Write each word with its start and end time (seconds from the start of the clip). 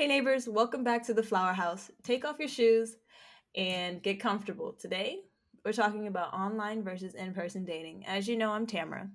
Hey 0.00 0.06
neighbors, 0.06 0.48
welcome 0.48 0.82
back 0.82 1.04
to 1.08 1.12
the 1.12 1.22
Flower 1.22 1.52
House. 1.52 1.90
Take 2.02 2.24
off 2.24 2.38
your 2.38 2.48
shoes 2.48 2.96
and 3.54 4.02
get 4.02 4.18
comfortable. 4.18 4.72
Today, 4.72 5.18
we're 5.62 5.74
talking 5.74 6.06
about 6.06 6.32
online 6.32 6.82
versus 6.82 7.14
in 7.14 7.34
person 7.34 7.66
dating. 7.66 8.06
As 8.06 8.26
you 8.26 8.38
know, 8.38 8.50
I'm 8.50 8.66
Tamara. 8.66 9.10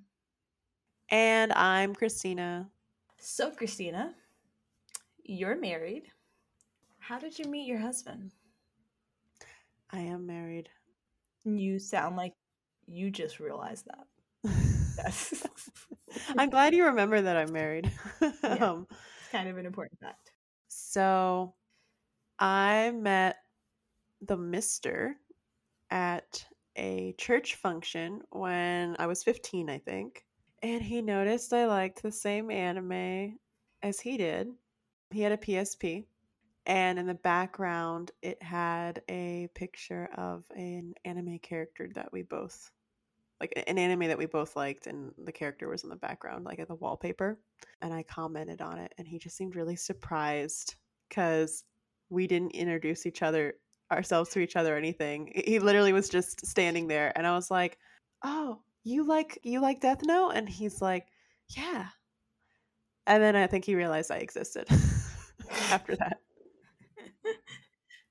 And 1.09 1.51
I'm 1.53 1.95
Christina. 1.95 2.69
So, 3.17 3.49
Christina, 3.49 4.13
you're 5.23 5.59
married. 5.59 6.03
How 6.99 7.17
did 7.17 7.39
you 7.39 7.45
meet 7.45 7.65
your 7.65 7.79
husband? 7.79 8.33
I 9.89 10.01
am 10.01 10.27
married. 10.27 10.69
You 11.45 11.79
sound 11.79 12.15
like 12.15 12.33
you 12.85 13.09
just 13.09 13.39
realized 13.39 13.87
that. 13.87 14.53
Yes. 14.99 15.47
I'm 16.37 16.51
glad 16.51 16.75
you 16.75 16.85
remember 16.85 17.19
that 17.23 17.37
I'm 17.37 17.51
married. 17.51 17.91
Yeah. 18.21 18.29
um, 18.43 18.87
it's 18.91 19.31
kind 19.31 19.49
of 19.49 19.57
an 19.57 19.65
important 19.65 19.99
fact. 19.99 20.34
So 20.77 21.53
I 22.37 22.91
met 22.91 23.37
the 24.21 24.35
mister 24.35 25.15
at 25.89 26.45
a 26.75 27.13
church 27.17 27.55
function 27.55 28.21
when 28.31 28.97
I 28.99 29.07
was 29.07 29.23
15, 29.23 29.69
I 29.69 29.77
think. 29.77 30.25
And 30.61 30.81
he 30.81 31.01
noticed 31.01 31.53
I 31.53 31.65
liked 31.65 32.03
the 32.03 32.11
same 32.11 32.51
anime 32.51 33.39
as 33.83 34.01
he 34.01 34.17
did. 34.17 34.49
He 35.11 35.21
had 35.21 35.31
a 35.31 35.37
PSP. 35.37 36.07
And 36.65 36.99
in 36.99 37.05
the 37.05 37.13
background, 37.13 38.11
it 38.21 38.43
had 38.43 39.01
a 39.07 39.47
picture 39.55 40.09
of 40.17 40.43
an 40.57 40.93
anime 41.05 41.39
character 41.39 41.89
that 41.95 42.11
we 42.11 42.23
both 42.23 42.69
like 43.41 43.53
an 43.67 43.77
anime 43.77 44.07
that 44.07 44.17
we 44.17 44.25
both 44.25 44.55
liked 44.55 44.87
and 44.87 45.11
the 45.23 45.31
character 45.31 45.67
was 45.67 45.83
in 45.83 45.89
the 45.89 45.95
background 45.95 46.45
like 46.45 46.59
at 46.59 46.67
the 46.67 46.75
wallpaper 46.75 47.37
and 47.81 47.93
i 47.93 48.01
commented 48.03 48.61
on 48.61 48.77
it 48.77 48.93
and 48.97 49.07
he 49.07 49.19
just 49.19 49.35
seemed 49.35 49.55
really 49.55 49.75
surprised 49.75 50.75
because 51.09 51.63
we 52.09 52.27
didn't 52.27 52.51
introduce 52.51 53.05
each 53.05 53.21
other 53.21 53.55
ourselves 53.91 54.31
to 54.31 54.39
each 54.39 54.55
other 54.55 54.73
or 54.73 54.77
anything. 54.77 55.31
He 55.45 55.59
literally 55.59 55.93
was 55.93 56.09
just 56.09 56.45
standing 56.45 56.87
there 56.87 57.11
and 57.15 57.25
i 57.27 57.35
was 57.35 57.51
like 57.51 57.77
oh 58.23 58.59
you 58.83 59.05
like 59.07 59.39
you 59.43 59.59
like 59.59 59.81
death 59.81 60.01
note? 60.03 60.31
And 60.31 60.47
he's 60.47 60.81
like 60.81 61.07
yeah. 61.49 61.87
And 63.07 63.21
then 63.21 63.35
i 63.35 63.47
think 63.47 63.65
he 63.65 63.75
realized 63.75 64.11
i 64.11 64.17
existed 64.17 64.67
after 65.69 65.95
that 65.97 66.21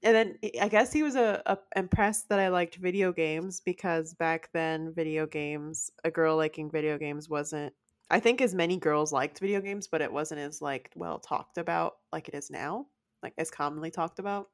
and 0.05 0.14
then 0.14 0.38
I 0.60 0.69
guess 0.69 0.92
he 0.92 1.02
was 1.02 1.16
a, 1.16 1.42
a, 1.47 1.58
impressed 1.77 2.28
that 2.28 2.38
I 2.38 2.48
liked 2.48 2.77
video 2.77 3.10
games 3.10 3.62
because 3.64 4.12
back 4.12 4.50
then 4.52 4.92
video 4.94 5.27
games, 5.27 5.91
a 6.05 6.10
girl 6.10 6.36
liking 6.36 6.70
video 6.70 6.98
games 6.98 7.28
wasn't. 7.30 7.72
I 8.10 8.20
think 8.20 8.42
as 8.42 8.55
many 8.55 8.77
girls 8.77 9.12
liked 9.12 9.41
video 9.41 9.62
games, 9.62 9.88
but 9.88 10.02
it 10.02 10.12
wasn't 10.12 10.42
as 10.42 10.60
like 10.60 10.91
well 10.94 11.19
talked 11.19 11.56
about 11.56 11.94
like 12.12 12.28
it 12.28 12.34
is 12.34 12.50
now, 12.50 12.86
like 13.22 13.32
as 13.38 13.50
commonly 13.50 13.91
talked 13.91 14.19
about. 14.19 14.50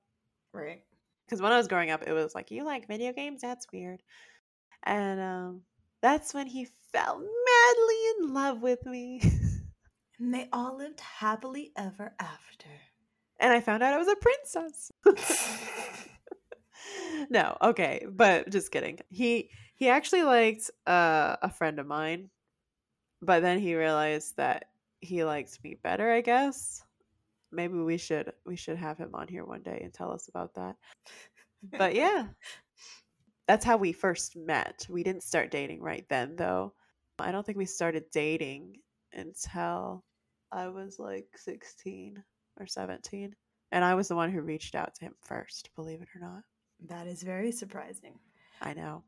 Right. 0.54 0.82
Because 1.26 1.42
when 1.42 1.50
I 1.50 1.58
was 1.58 1.66
growing 1.66 1.90
up, 1.90 2.04
it 2.06 2.12
was 2.12 2.32
like 2.32 2.52
you 2.52 2.64
like 2.64 2.86
video 2.86 3.12
games. 3.12 3.40
That's 3.42 3.66
weird. 3.72 4.04
And 4.84 5.20
um, 5.20 5.62
that's 6.00 6.32
when 6.32 6.46
he 6.46 6.68
fell 6.92 7.18
madly 7.18 7.96
in 8.20 8.34
love 8.34 8.62
with 8.62 8.86
me. 8.86 9.20
and 10.20 10.32
they 10.32 10.48
all 10.52 10.76
lived 10.76 11.00
happily 11.00 11.72
ever 11.76 12.14
after 12.20 12.68
and 13.40 13.52
I 13.52 13.60
found 13.60 13.82
out 13.82 13.94
I 13.94 13.98
was 13.98 14.08
a 14.08 14.16
princess. 14.16 14.92
no, 17.30 17.56
okay, 17.62 18.06
but 18.10 18.50
just 18.50 18.70
kidding. 18.70 18.98
He 19.08 19.50
he 19.74 19.88
actually 19.88 20.22
liked 20.22 20.70
uh, 20.86 21.36
a 21.42 21.50
friend 21.50 21.78
of 21.78 21.86
mine, 21.86 22.30
but 23.22 23.40
then 23.40 23.58
he 23.58 23.74
realized 23.74 24.36
that 24.36 24.66
he 25.00 25.24
liked 25.24 25.58
me 25.64 25.76
better. 25.82 26.10
I 26.10 26.20
guess 26.20 26.82
maybe 27.50 27.78
we 27.78 27.96
should 27.96 28.32
we 28.46 28.56
should 28.56 28.76
have 28.76 28.98
him 28.98 29.10
on 29.14 29.28
here 29.28 29.44
one 29.44 29.62
day 29.62 29.80
and 29.82 29.92
tell 29.92 30.12
us 30.12 30.28
about 30.28 30.54
that. 30.54 30.76
But 31.78 31.94
yeah, 31.94 32.28
that's 33.48 33.64
how 33.64 33.76
we 33.76 33.92
first 33.92 34.36
met. 34.36 34.86
We 34.88 35.02
didn't 35.02 35.22
start 35.22 35.50
dating 35.50 35.82
right 35.82 36.06
then, 36.08 36.36
though. 36.36 36.74
I 37.18 37.32
don't 37.32 37.44
think 37.44 37.58
we 37.58 37.66
started 37.66 38.04
dating 38.12 38.76
until 39.12 40.04
I 40.52 40.68
was 40.68 40.98
like 40.98 41.26
sixteen 41.36 42.22
or 42.60 42.66
17. 42.66 43.34
And 43.72 43.84
I 43.84 43.94
was 43.94 44.08
the 44.08 44.16
one 44.16 44.30
who 44.30 44.40
reached 44.40 44.74
out 44.74 44.94
to 44.96 45.06
him 45.06 45.14
first, 45.22 45.70
believe 45.76 46.02
it 46.02 46.08
or 46.14 46.20
not. 46.20 46.42
That 46.88 47.06
is 47.06 47.22
very 47.22 47.52
surprising. 47.52 48.18
I 48.60 48.74
know. 48.74 49.04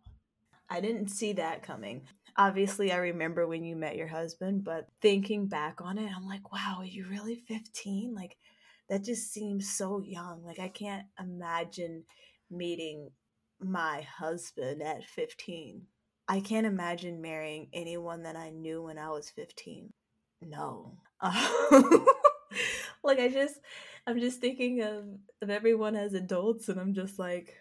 I 0.70 0.80
didn't 0.80 1.08
see 1.08 1.34
that 1.34 1.62
coming. 1.62 2.02
Obviously, 2.36 2.92
I 2.92 2.96
remember 2.96 3.46
when 3.46 3.64
you 3.64 3.76
met 3.76 3.96
your 3.96 4.06
husband, 4.06 4.64
but 4.64 4.86
thinking 5.02 5.46
back 5.46 5.80
on 5.82 5.98
it, 5.98 6.10
I'm 6.16 6.26
like, 6.26 6.50
wow, 6.52 6.76
are 6.78 6.84
you 6.84 7.06
really 7.10 7.36
15? 7.36 8.14
Like, 8.14 8.36
that 8.88 9.04
just 9.04 9.32
seems 9.32 9.68
so 9.68 10.00
young. 10.00 10.42
Like, 10.44 10.58
I 10.58 10.68
can't 10.68 11.06
imagine 11.20 12.04
meeting 12.50 13.10
my 13.60 14.02
husband 14.02 14.82
at 14.82 15.04
15. 15.04 15.82
I 16.28 16.40
can't 16.40 16.66
imagine 16.66 17.20
marrying 17.20 17.68
anyone 17.72 18.22
that 18.22 18.36
I 18.36 18.50
knew 18.50 18.82
when 18.82 18.96
I 18.96 19.10
was 19.10 19.30
15. 19.30 19.92
No. 20.40 20.96
like 23.04 23.18
I 23.18 23.28
just 23.28 23.60
I'm 24.06 24.20
just 24.20 24.40
thinking 24.40 24.82
of 24.82 25.04
of 25.42 25.50
everyone 25.50 25.96
as 25.96 26.14
adults 26.14 26.68
and 26.68 26.80
I'm 26.80 26.94
just 26.94 27.18
like 27.18 27.54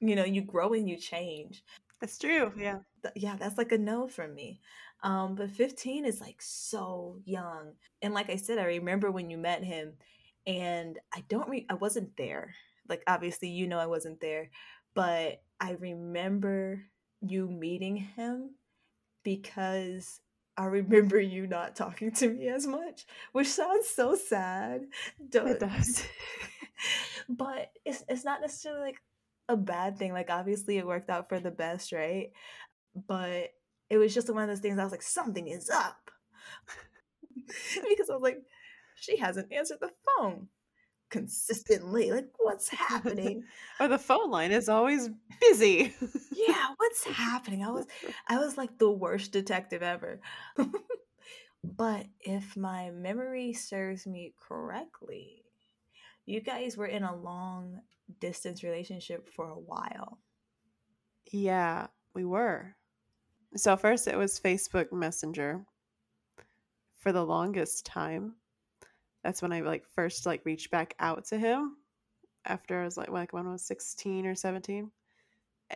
you 0.00 0.14
know, 0.14 0.24
you 0.24 0.42
grow 0.42 0.72
and 0.74 0.88
you 0.88 0.96
change. 0.96 1.64
That's 2.00 2.18
true. 2.18 2.52
Yeah. 2.56 2.78
Yeah, 3.16 3.36
that's 3.38 3.58
like 3.58 3.72
a 3.72 3.78
no 3.78 4.08
from 4.08 4.34
me. 4.34 4.60
Um 5.02 5.34
but 5.34 5.50
15 5.50 6.04
is 6.04 6.20
like 6.20 6.40
so 6.40 7.18
young. 7.24 7.72
And 8.02 8.14
like 8.14 8.30
I 8.30 8.36
said, 8.36 8.58
I 8.58 8.64
remember 8.64 9.10
when 9.10 9.30
you 9.30 9.38
met 9.38 9.64
him 9.64 9.94
and 10.46 10.98
I 11.14 11.22
don't 11.28 11.48
re- 11.48 11.66
I 11.70 11.74
wasn't 11.74 12.16
there. 12.16 12.54
Like 12.88 13.02
obviously 13.06 13.48
you 13.48 13.66
know 13.66 13.78
I 13.78 13.86
wasn't 13.86 14.20
there, 14.20 14.50
but 14.94 15.42
I 15.60 15.72
remember 15.72 16.82
you 17.20 17.48
meeting 17.48 17.96
him 17.96 18.50
because 19.22 20.20
I 20.58 20.64
remember 20.64 21.20
you 21.20 21.46
not 21.46 21.76
talking 21.76 22.10
to 22.12 22.30
me 22.30 22.48
as 22.48 22.66
much, 22.66 23.06
which 23.30 23.46
sounds 23.46 23.88
so 23.88 24.16
sad. 24.16 24.86
Don't, 25.30 25.46
it 25.46 25.60
does. 25.60 26.04
but 27.28 27.70
it's 27.84 28.02
it's 28.08 28.24
not 28.24 28.40
necessarily 28.40 28.82
like 28.82 29.00
a 29.48 29.56
bad 29.56 29.98
thing. 29.98 30.12
Like 30.12 30.30
obviously 30.30 30.76
it 30.76 30.86
worked 30.86 31.10
out 31.10 31.28
for 31.28 31.38
the 31.38 31.52
best, 31.52 31.92
right? 31.92 32.32
But 33.06 33.50
it 33.88 33.98
was 33.98 34.12
just 34.12 34.28
one 34.28 34.42
of 34.42 34.48
those 34.48 34.58
things 34.58 34.80
I 34.80 34.82
was 34.82 34.92
like, 34.92 35.02
something 35.02 35.46
is 35.46 35.70
up. 35.70 36.10
because 37.88 38.10
I 38.10 38.14
was 38.14 38.22
like, 38.22 38.42
she 38.96 39.16
hasn't 39.16 39.52
answered 39.52 39.78
the 39.80 39.92
phone 40.18 40.48
consistently. 41.10 42.10
Like, 42.10 42.28
what's 42.38 42.68
happening? 42.70 43.44
or 43.80 43.88
the 43.88 43.98
phone 43.98 44.30
line 44.30 44.52
is 44.52 44.68
always 44.68 45.10
busy. 45.40 45.94
yeah, 46.32 46.74
what's 46.76 47.04
happening? 47.04 47.64
I 47.64 47.70
was 47.70 47.86
I 48.28 48.38
was 48.38 48.56
like 48.56 48.78
the 48.78 48.90
worst 48.90 49.32
detective 49.32 49.82
ever. 49.82 50.20
but 51.64 52.06
if 52.20 52.56
my 52.56 52.90
memory 52.90 53.52
serves 53.52 54.06
me 54.06 54.34
correctly, 54.38 55.44
you 56.26 56.40
guys 56.40 56.76
were 56.76 56.86
in 56.86 57.02
a 57.02 57.16
long 57.16 57.80
distance 58.20 58.62
relationship 58.62 59.28
for 59.28 59.48
a 59.48 59.58
while. 59.58 60.18
Yeah, 61.30 61.88
we 62.14 62.24
were. 62.24 62.74
So 63.56 63.76
first 63.76 64.08
it 64.08 64.16
was 64.16 64.40
Facebook 64.40 64.92
Messenger 64.92 65.64
for 66.96 67.12
the 67.12 67.24
longest 67.24 67.86
time 67.86 68.34
that's 69.28 69.42
when 69.42 69.52
I 69.52 69.60
like 69.60 69.84
first 69.94 70.24
like 70.24 70.46
reached 70.46 70.70
back 70.70 70.94
out 70.98 71.26
to 71.26 71.36
him 71.36 71.76
after 72.46 72.80
I 72.80 72.84
was 72.86 72.96
like 72.96 73.10
like 73.10 73.34
when 73.34 73.46
I 73.46 73.52
was 73.52 73.62
16 73.66 74.24
or 74.24 74.34
17 74.34 74.90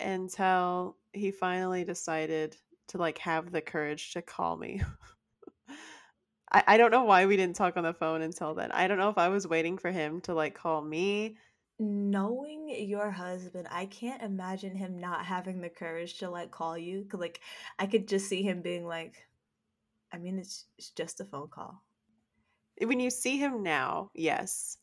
until 0.01 0.97
he 1.13 1.31
finally 1.31 1.85
decided 1.85 2.57
to 2.89 2.97
like 2.97 3.19
have 3.19 3.53
the 3.53 3.61
courage 3.61 4.15
to 4.15 4.23
call 4.23 4.57
me. 4.57 4.81
I, 6.51 6.65
I 6.67 6.77
don't 6.79 6.93
know 6.93 7.05
why 7.05 7.27
we 7.27 7.37
didn't 7.37 7.57
talk 7.57 7.77
on 7.77 7.85
the 7.85 7.93
phone 7.93 8.23
until 8.23 8.55
then. 8.55 8.73
I 8.73 8.89
don't 8.89 8.97
know 8.97 9.11
if 9.11 9.19
I 9.19 9.29
was 9.29 9.47
waiting 9.47 9.77
for 9.77 9.91
him 9.91 10.23
to 10.23 10.33
like 10.33 10.55
call 10.55 10.81
me. 10.81 11.37
Knowing 11.79 12.75
your 12.89 13.11
husband, 13.11 13.69
I 13.71 13.85
can't 13.85 14.23
imagine 14.23 14.75
him 14.75 14.99
not 14.99 15.27
having 15.27 15.61
the 15.61 15.69
courage 15.69 16.21
to 16.21 16.31
like 16.31 16.51
call 16.51 16.79
you. 16.79 17.07
Like 17.13 17.41
I 17.79 17.85
could 17.85 18.09
just 18.09 18.31
see 18.31 18.43
him 18.43 18.63
being 18.63 18.87
like, 18.87 19.27
I 20.11 20.17
mean, 20.17 20.39
it's, 20.39 20.65
it's 20.79 20.89
just 20.89 21.21
a 21.21 21.27
phone 21.27 21.49
call 21.49 21.83
when 22.81 23.01
you 23.01 23.11
see 23.11 23.39
him 23.39 23.63
now, 23.63 24.11
yes. 24.15 24.79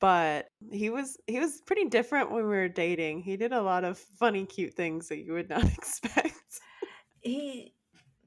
But 0.00 0.48
he 0.72 0.90
was 0.90 1.16
he 1.26 1.38
was 1.38 1.60
pretty 1.64 1.84
different 1.84 2.32
when 2.32 2.42
we 2.42 2.48
were 2.48 2.68
dating. 2.68 3.20
He 3.20 3.36
did 3.36 3.52
a 3.52 3.62
lot 3.62 3.84
of 3.84 3.98
funny, 3.98 4.46
cute 4.46 4.74
things 4.74 5.08
that 5.08 5.18
you 5.18 5.32
would 5.32 5.48
not 5.48 5.64
expect. 5.78 6.60
He 7.20 7.72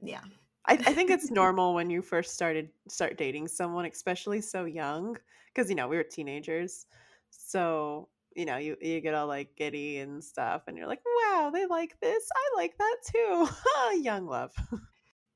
yeah. 0.01 0.21
I, 0.67 0.73
I 0.73 0.94
think 0.94 1.09
it's 1.12 1.31
normal 1.31 1.73
when 1.73 1.89
you 1.89 2.01
first 2.01 2.33
started 2.33 2.69
start 2.88 3.17
dating 3.17 3.50
someone, 3.50 3.85
especially 3.85 4.41
so 4.41 4.65
young, 4.65 5.17
because 5.53 5.69
you 5.69 5.75
know 5.75 5.88
we 5.88 5.97
were 5.97 6.03
teenagers. 6.03 6.85
So 7.29 8.07
you 8.35 8.45
know 8.45 8.57
you 8.57 8.77
you 8.81 9.01
get 9.01 9.13
all 9.13 9.27
like 9.27 9.56
giddy 9.57 9.97
and 9.97 10.23
stuff, 10.23 10.63
and 10.67 10.77
you're 10.77 10.88
like, 10.88 11.03
wow, 11.06 11.50
they 11.53 11.65
like 11.65 12.00
this. 12.00 12.29
I 12.33 12.57
like 12.57 12.77
that 12.77 12.95
too. 13.12 13.47
young 14.01 14.27
love. 14.27 14.53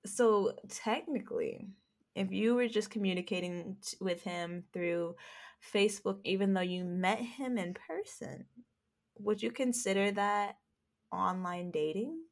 So 0.05 0.53
technically, 0.69 1.67
if 2.19 2.31
you 2.31 2.55
were 2.55 2.67
just 2.67 2.91
communicating 2.91 3.77
t- 3.81 3.97
with 4.01 4.23
him 4.23 4.65
through 4.73 5.15
Facebook 5.73 6.21
even 6.23 6.53
though 6.53 6.61
you 6.61 6.85
met 6.85 7.19
him 7.19 7.57
in 7.57 7.73
person. 7.73 8.47
Would 9.19 9.43
you 9.43 9.51
consider 9.51 10.11
that 10.11 10.57
online 11.11 11.71
dating? 11.71 12.25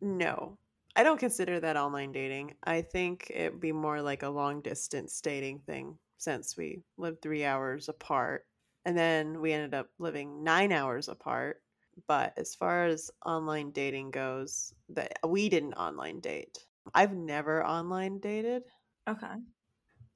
No. 0.00 0.58
I 0.96 1.02
don't 1.02 1.20
consider 1.20 1.60
that 1.60 1.76
online 1.76 2.12
dating. 2.12 2.56
I 2.64 2.82
think 2.82 3.30
it'd 3.30 3.60
be 3.60 3.72
more 3.72 4.02
like 4.02 4.22
a 4.22 4.28
long 4.28 4.60
distance 4.60 5.20
dating 5.20 5.60
thing 5.60 5.98
since 6.18 6.56
we 6.56 6.82
lived 6.96 7.22
three 7.22 7.44
hours 7.44 7.88
apart. 7.88 8.46
And 8.84 8.96
then 8.98 9.40
we 9.40 9.52
ended 9.52 9.74
up 9.74 9.90
living 9.98 10.42
nine 10.42 10.72
hours 10.72 11.08
apart. 11.08 11.62
But 12.06 12.36
as 12.36 12.54
far 12.54 12.86
as 12.86 13.10
online 13.24 13.72
dating 13.72 14.10
goes, 14.10 14.74
that 14.88 15.18
we 15.26 15.48
didn't 15.48 15.74
online 15.74 16.20
date. 16.20 16.66
I've 16.94 17.14
never 17.14 17.64
online 17.64 18.18
dated. 18.20 18.64
Okay. 19.10 19.34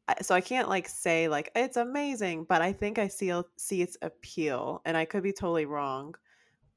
I- 0.08 0.22
So 0.22 0.34
I 0.34 0.40
can't 0.40 0.68
like 0.68 0.88
say 0.88 1.28
like 1.28 1.50
it's 1.54 1.76
amazing, 1.76 2.44
but 2.44 2.62
I 2.62 2.72
think 2.72 2.98
I 2.98 3.08
see 3.08 3.32
see 3.56 3.82
its 3.82 3.96
appeal 4.02 4.82
and 4.84 4.96
I 4.96 5.04
could 5.04 5.22
be 5.22 5.32
totally 5.32 5.66
wrong, 5.66 6.14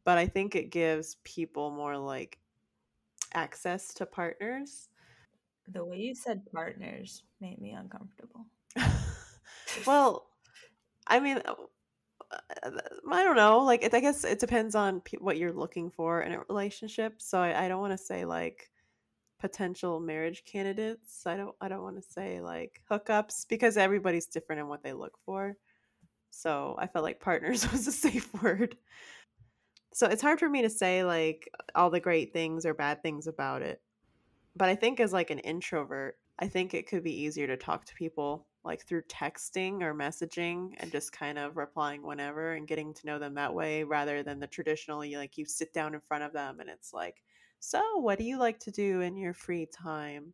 but 0.06 0.18
I 0.18 0.28
think 0.28 0.56
it 0.56 0.72
gives 0.72 1.18
people 1.24 1.72
more 1.72 1.98
like 1.98 2.40
access 3.34 3.94
to 3.96 4.06
partners. 4.06 4.90
The 5.68 5.84
way 5.84 5.98
you 5.98 6.16
said 6.16 6.42
partners 6.54 7.24
made 7.42 7.60
me 7.60 7.72
uncomfortable. 7.72 8.46
well, 9.86 10.28
I 11.08 11.19
mean, 11.19 11.42
uh, 11.46 11.56
I 13.12 13.24
don't 13.24 13.36
know. 13.36 13.60
Like, 13.60 13.84
it, 13.84 13.94
I 13.94 14.00
guess 14.00 14.24
it 14.24 14.40
depends 14.40 14.75
on 14.75 15.02
pe- 15.02 15.18
what 15.18 15.38
you're 15.38 15.54
looking 15.54 15.90
for 15.92 16.22
in 16.22 16.34
a 16.34 16.42
relationship. 16.50 17.22
So 17.22 17.40
I, 17.40 17.66
I 17.66 17.68
don't 17.68 17.81
want 17.81 17.94
to 17.94 17.98
say 17.98 18.25
like 18.25 18.69
potential 19.39 20.00
marriage 20.00 20.44
candidates. 20.45 21.25
I 21.25 21.38
don't. 21.38 21.56
I 21.62 21.68
don't 21.68 21.84
want 21.84 21.98
to 21.98 22.01
say 22.01 22.42
like 22.42 22.81
hookups 22.89 23.48
because 23.48 23.78
everybody's 23.78 24.25
different 24.28 24.62
in 24.62 24.68
what 24.68 24.84
they 24.84 24.94
look 24.94 25.18
for. 25.25 25.56
So 26.30 26.75
I 26.78 26.88
felt 26.88 27.04
like 27.04 27.19
partners 27.19 27.72
was 27.72 27.88
a 27.88 27.92
safe 27.92 28.31
word. 28.42 28.78
So 29.94 30.07
it's 30.07 30.22
hard 30.22 30.39
for 30.39 30.50
me 30.50 30.62
to 30.62 30.69
say 30.69 31.04
like 31.04 31.50
all 31.74 31.89
the 31.89 32.00
great 32.00 32.34
things 32.34 32.66
or 32.66 32.74
bad 32.74 33.01
things 33.01 33.28
about 33.28 33.62
it. 33.62 33.81
But 34.56 34.69
I 34.69 34.75
think 34.75 35.00
as 35.00 35.13
like 35.13 35.30
an 35.31 35.40
introvert, 35.40 36.18
I 36.40 36.48
think 36.48 36.74
it 36.74 36.88
could 36.88 37.04
be 37.04 37.22
easier 37.22 37.48
to 37.48 37.57
talk 37.57 37.86
to 37.86 37.95
people 37.95 38.48
like 38.63 38.86
through 38.86 39.01
texting 39.04 39.81
or 39.81 39.95
messaging 39.95 40.74
and 40.78 40.92
just 40.92 41.13
kind 41.13 41.38
of 41.38 41.57
replying 41.57 42.06
whenever 42.06 42.54
and 42.54 42.68
getting 42.68 42.94
to 42.94 43.06
know 43.06 43.18
them 43.18 43.36
that 43.36 43.54
way 43.54 43.83
rather 43.83 44.24
than 44.24 44.40
the 44.40 44.48
traditional 44.48 45.00
like 45.00 45.38
you 45.38 45.45
sit 45.45 45.74
down 45.74 45.94
in 45.94 46.01
front 46.01 46.24
of 46.24 46.33
them 46.33 46.60
and 46.60 46.69
it's 46.69 46.94
like, 46.94 47.24
"So, 47.68 47.98
what 47.98 48.18
do 48.18 48.24
you 48.24 48.38
like 48.38 48.60
to 48.60 48.72
do 48.72 49.02
in 49.02 49.18
your 49.18 49.34
free 49.34 49.66
time?" 49.66 50.34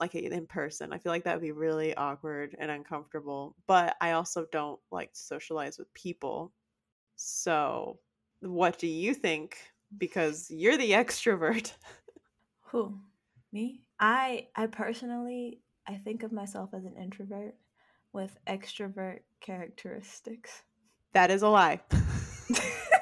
like 0.00 0.14
in 0.14 0.46
person. 0.46 0.92
I 0.92 0.98
feel 0.98 1.12
like 1.12 1.24
that 1.24 1.34
would 1.34 1.42
be 1.42 1.52
really 1.52 1.94
awkward 1.94 2.54
and 2.58 2.70
uncomfortable. 2.70 3.56
But 3.66 3.96
I 4.00 4.12
also 4.12 4.46
don't 4.52 4.78
like 4.90 5.12
to 5.12 5.20
socialize 5.20 5.78
with 5.78 5.92
people. 5.94 6.52
So, 7.16 7.98
what 8.40 8.78
do 8.78 8.86
you 8.86 9.14
think? 9.14 9.56
Because 9.96 10.50
you're 10.50 10.76
the 10.76 10.90
extrovert. 11.02 11.72
Who? 12.70 12.98
Me? 13.52 13.82
I 13.98 14.48
I 14.54 14.66
personally 14.66 15.60
I 15.86 15.94
think 15.94 16.24
of 16.24 16.32
myself 16.32 16.70
as 16.74 16.84
an 16.84 16.96
introvert 17.00 17.54
with 18.12 18.36
extrovert 18.46 19.20
characteristics. 19.40 20.62
That 21.12 21.30
is 21.30 21.42
a 21.42 21.48
lie. 21.48 21.80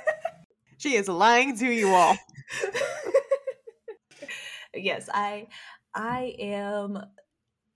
she 0.79 0.95
is 0.95 1.09
lying 1.09 1.57
to 1.59 1.67
you 1.67 1.89
all. 1.89 2.17
Yes, 4.75 5.09
I 5.13 5.49
I 5.95 6.35
am 6.39 6.99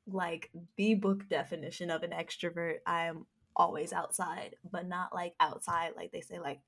like 0.07 0.51
the 0.77 0.95
book 0.95 1.29
definition 1.29 1.91
of 1.91 2.03
an 2.03 2.11
extrovert. 2.11 2.79
I 2.87 3.07
am 3.07 3.27
always 3.57 3.93
outside, 3.93 4.57
but 4.71 4.87
not 4.89 5.15
like 5.15 5.35
outside 5.41 5.93
like 5.97 6.13
they 6.13 6.21
say 6.21 6.39
like 6.41 6.61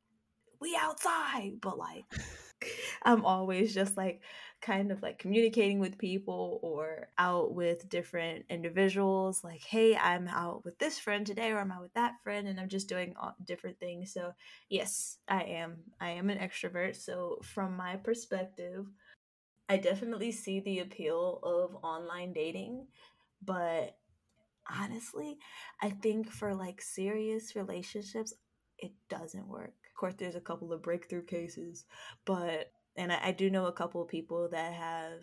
we 0.60 0.76
outside, 0.80 1.54
but 1.60 1.78
like 1.78 2.04
I'm 3.02 3.24
always 3.24 3.74
just 3.74 3.96
like 3.96 4.20
kind 4.60 4.92
of 4.92 5.02
like 5.02 5.18
communicating 5.18 5.78
with 5.78 5.98
people 5.98 6.60
or 6.62 7.08
out 7.18 7.54
with 7.54 7.88
different 7.88 8.44
individuals. 8.50 9.42
Like, 9.42 9.62
hey, 9.62 9.96
I'm 9.96 10.28
out 10.28 10.64
with 10.64 10.78
this 10.78 10.98
friend 10.98 11.26
today, 11.26 11.50
or 11.50 11.58
I'm 11.58 11.72
out 11.72 11.82
with 11.82 11.94
that 11.94 12.14
friend, 12.22 12.46
and 12.46 12.60
I'm 12.60 12.68
just 12.68 12.88
doing 12.88 13.14
different 13.44 13.78
things. 13.80 14.12
So, 14.12 14.32
yes, 14.68 15.18
I 15.28 15.42
am. 15.44 15.78
I 16.00 16.10
am 16.10 16.30
an 16.30 16.38
extrovert. 16.38 16.96
So, 16.96 17.38
from 17.42 17.76
my 17.76 17.96
perspective, 17.96 18.86
I 19.70 19.76
definitely 19.76 20.32
see 20.32 20.58
the 20.58 20.80
appeal 20.80 21.38
of 21.44 21.76
online 21.84 22.32
dating, 22.32 22.88
but 23.40 23.96
honestly, 24.68 25.38
I 25.80 25.90
think 25.90 26.28
for 26.28 26.56
like 26.56 26.82
serious 26.82 27.54
relationships, 27.54 28.34
it 28.80 28.90
doesn't 29.08 29.46
work. 29.46 29.74
Of 29.86 29.94
course, 29.96 30.14
there's 30.18 30.34
a 30.34 30.40
couple 30.40 30.72
of 30.72 30.82
breakthrough 30.82 31.22
cases, 31.24 31.84
but 32.24 32.72
and 32.96 33.12
I, 33.12 33.20
I 33.26 33.30
do 33.30 33.48
know 33.48 33.66
a 33.66 33.72
couple 33.72 34.02
of 34.02 34.08
people 34.08 34.48
that 34.48 34.72
have 34.72 35.20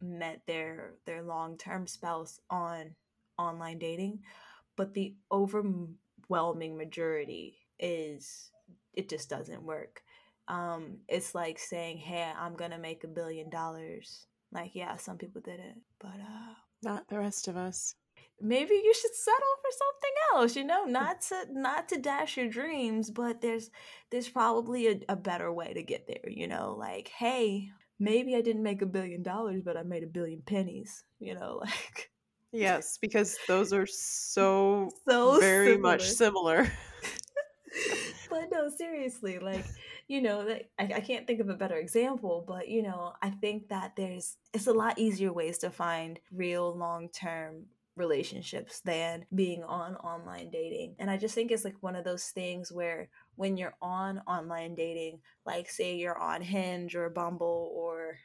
met 0.00 0.40
their 0.46 0.94
their 1.04 1.22
long 1.22 1.58
term 1.58 1.86
spouse 1.86 2.40
on 2.48 2.94
online 3.38 3.78
dating, 3.78 4.20
but 4.74 4.94
the 4.94 5.16
overwhelming 5.30 6.78
majority 6.78 7.58
is 7.78 8.50
it 8.94 9.10
just 9.10 9.28
doesn't 9.28 9.62
work. 9.64 10.00
Um, 10.48 10.98
it's 11.08 11.34
like 11.34 11.58
saying, 11.58 11.98
"Hey, 11.98 12.32
I'm 12.36 12.54
gonna 12.54 12.78
make 12.78 13.04
a 13.04 13.08
billion 13.08 13.50
dollars." 13.50 14.26
Like, 14.52 14.74
yeah, 14.74 14.96
some 14.96 15.18
people 15.18 15.40
did 15.40 15.60
it, 15.60 15.76
but 16.00 16.08
uh, 16.20 16.54
not 16.82 17.08
the 17.08 17.18
rest 17.18 17.48
of 17.48 17.56
us 17.56 17.94
maybe 18.40 18.74
you 18.74 18.92
should 18.94 19.14
settle 19.14 19.40
for 19.62 19.70
something 19.70 20.10
else 20.34 20.56
you 20.56 20.64
know 20.64 20.84
not 20.84 21.20
to 21.22 21.46
not 21.52 21.88
to 21.88 21.98
dash 21.98 22.36
your 22.36 22.48
dreams 22.48 23.10
but 23.10 23.40
there's 23.40 23.70
there's 24.10 24.28
probably 24.28 24.88
a, 24.88 25.00
a 25.08 25.16
better 25.16 25.52
way 25.52 25.72
to 25.72 25.82
get 25.82 26.06
there 26.06 26.30
you 26.30 26.46
know 26.46 26.76
like 26.78 27.08
hey 27.08 27.68
maybe 27.98 28.36
i 28.36 28.40
didn't 28.42 28.62
make 28.62 28.82
a 28.82 28.86
billion 28.86 29.22
dollars 29.22 29.62
but 29.64 29.76
i 29.76 29.82
made 29.82 30.02
a 30.02 30.08
billion 30.08 30.42
pennies 30.42 31.04
you 31.18 31.34
know 31.34 31.60
like 31.60 32.10
yes 32.52 32.98
because 33.00 33.36
those 33.48 33.72
are 33.72 33.86
so 33.86 34.90
so 35.08 35.40
very 35.40 35.74
similar. 35.74 35.80
much 35.80 36.10
similar 36.10 36.72
but 38.30 38.48
no 38.52 38.68
seriously 38.68 39.38
like 39.38 39.64
you 40.08 40.22
know 40.22 40.44
that 40.44 40.70
I, 40.78 40.84
I 40.84 41.00
can't 41.00 41.26
think 41.26 41.40
of 41.40 41.48
a 41.48 41.54
better 41.54 41.76
example 41.76 42.44
but 42.46 42.68
you 42.68 42.82
know 42.82 43.12
i 43.22 43.30
think 43.30 43.68
that 43.68 43.96
there's 43.96 44.36
it's 44.52 44.66
a 44.66 44.72
lot 44.72 44.98
easier 44.98 45.32
ways 45.32 45.58
to 45.58 45.70
find 45.70 46.20
real 46.30 46.76
long-term 46.76 47.66
relationships 47.96 48.80
than 48.80 49.24
being 49.34 49.64
on 49.64 49.96
online 49.96 50.50
dating. 50.50 50.94
And 50.98 51.10
I 51.10 51.16
just 51.16 51.34
think 51.34 51.50
it's 51.50 51.64
like 51.64 51.76
one 51.80 51.96
of 51.96 52.04
those 52.04 52.26
things 52.26 52.70
where 52.70 53.08
when 53.36 53.56
you're 53.56 53.76
on 53.80 54.20
online 54.26 54.74
dating, 54.74 55.20
like 55.44 55.70
say 55.70 55.96
you're 55.96 56.18
on 56.18 56.42
Hinge 56.42 56.94
or 56.94 57.08
Bumble 57.08 57.72
or 57.74 58.18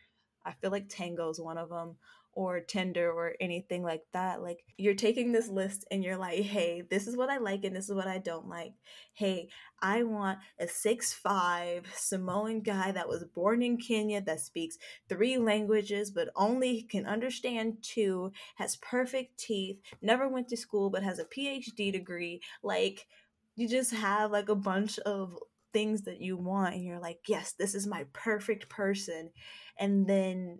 I 0.45 0.51
feel 0.53 0.71
like 0.71 0.89
Tango's 0.89 1.39
one 1.39 1.57
of 1.57 1.69
them 1.69 1.95
or 2.33 2.61
Tinder 2.61 3.11
or 3.11 3.35
anything 3.39 3.83
like 3.83 4.03
that. 4.13 4.41
Like 4.41 4.63
you're 4.77 4.93
taking 4.93 5.31
this 5.31 5.49
list 5.49 5.85
and 5.91 6.03
you're 6.03 6.17
like, 6.17 6.41
hey, 6.41 6.83
this 6.89 7.07
is 7.07 7.17
what 7.17 7.29
I 7.29 7.37
like 7.37 7.63
and 7.63 7.75
this 7.75 7.89
is 7.89 7.95
what 7.95 8.07
I 8.07 8.19
don't 8.19 8.47
like. 8.47 8.73
Hey, 9.13 9.49
I 9.81 10.03
want 10.03 10.39
a 10.59 10.67
six 10.67 11.13
five 11.13 11.85
Samoan 11.93 12.61
guy 12.61 12.91
that 12.91 13.09
was 13.09 13.25
born 13.35 13.61
in 13.61 13.77
Kenya 13.77 14.21
that 14.21 14.39
speaks 14.39 14.77
three 15.09 15.37
languages 15.37 16.11
but 16.11 16.29
only 16.35 16.83
can 16.83 17.05
understand 17.05 17.77
two, 17.81 18.31
has 18.55 18.77
perfect 18.77 19.37
teeth, 19.37 19.79
never 20.01 20.27
went 20.27 20.47
to 20.49 20.57
school 20.57 20.89
but 20.89 21.03
has 21.03 21.19
a 21.19 21.25
PhD 21.25 21.91
degree. 21.91 22.41
Like 22.63 23.07
you 23.55 23.67
just 23.67 23.91
have 23.93 24.31
like 24.31 24.49
a 24.49 24.55
bunch 24.55 24.99
of 24.99 25.37
things 25.73 26.03
that 26.03 26.21
you 26.21 26.37
want 26.37 26.75
and 26.75 26.83
you're 26.83 26.99
like, 26.99 27.19
yes, 27.27 27.53
this 27.53 27.75
is 27.75 27.87
my 27.87 28.05
perfect 28.13 28.69
person. 28.69 29.31
And 29.77 30.07
then 30.07 30.59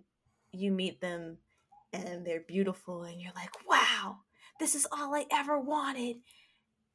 you 0.52 0.70
meet 0.70 1.00
them 1.00 1.38
and 1.92 2.24
they're 2.24 2.44
beautiful 2.46 3.02
and 3.02 3.20
you're 3.20 3.32
like, 3.34 3.50
wow, 3.68 4.18
this 4.58 4.74
is 4.74 4.86
all 4.90 5.14
I 5.14 5.26
ever 5.32 5.58
wanted. 5.58 6.16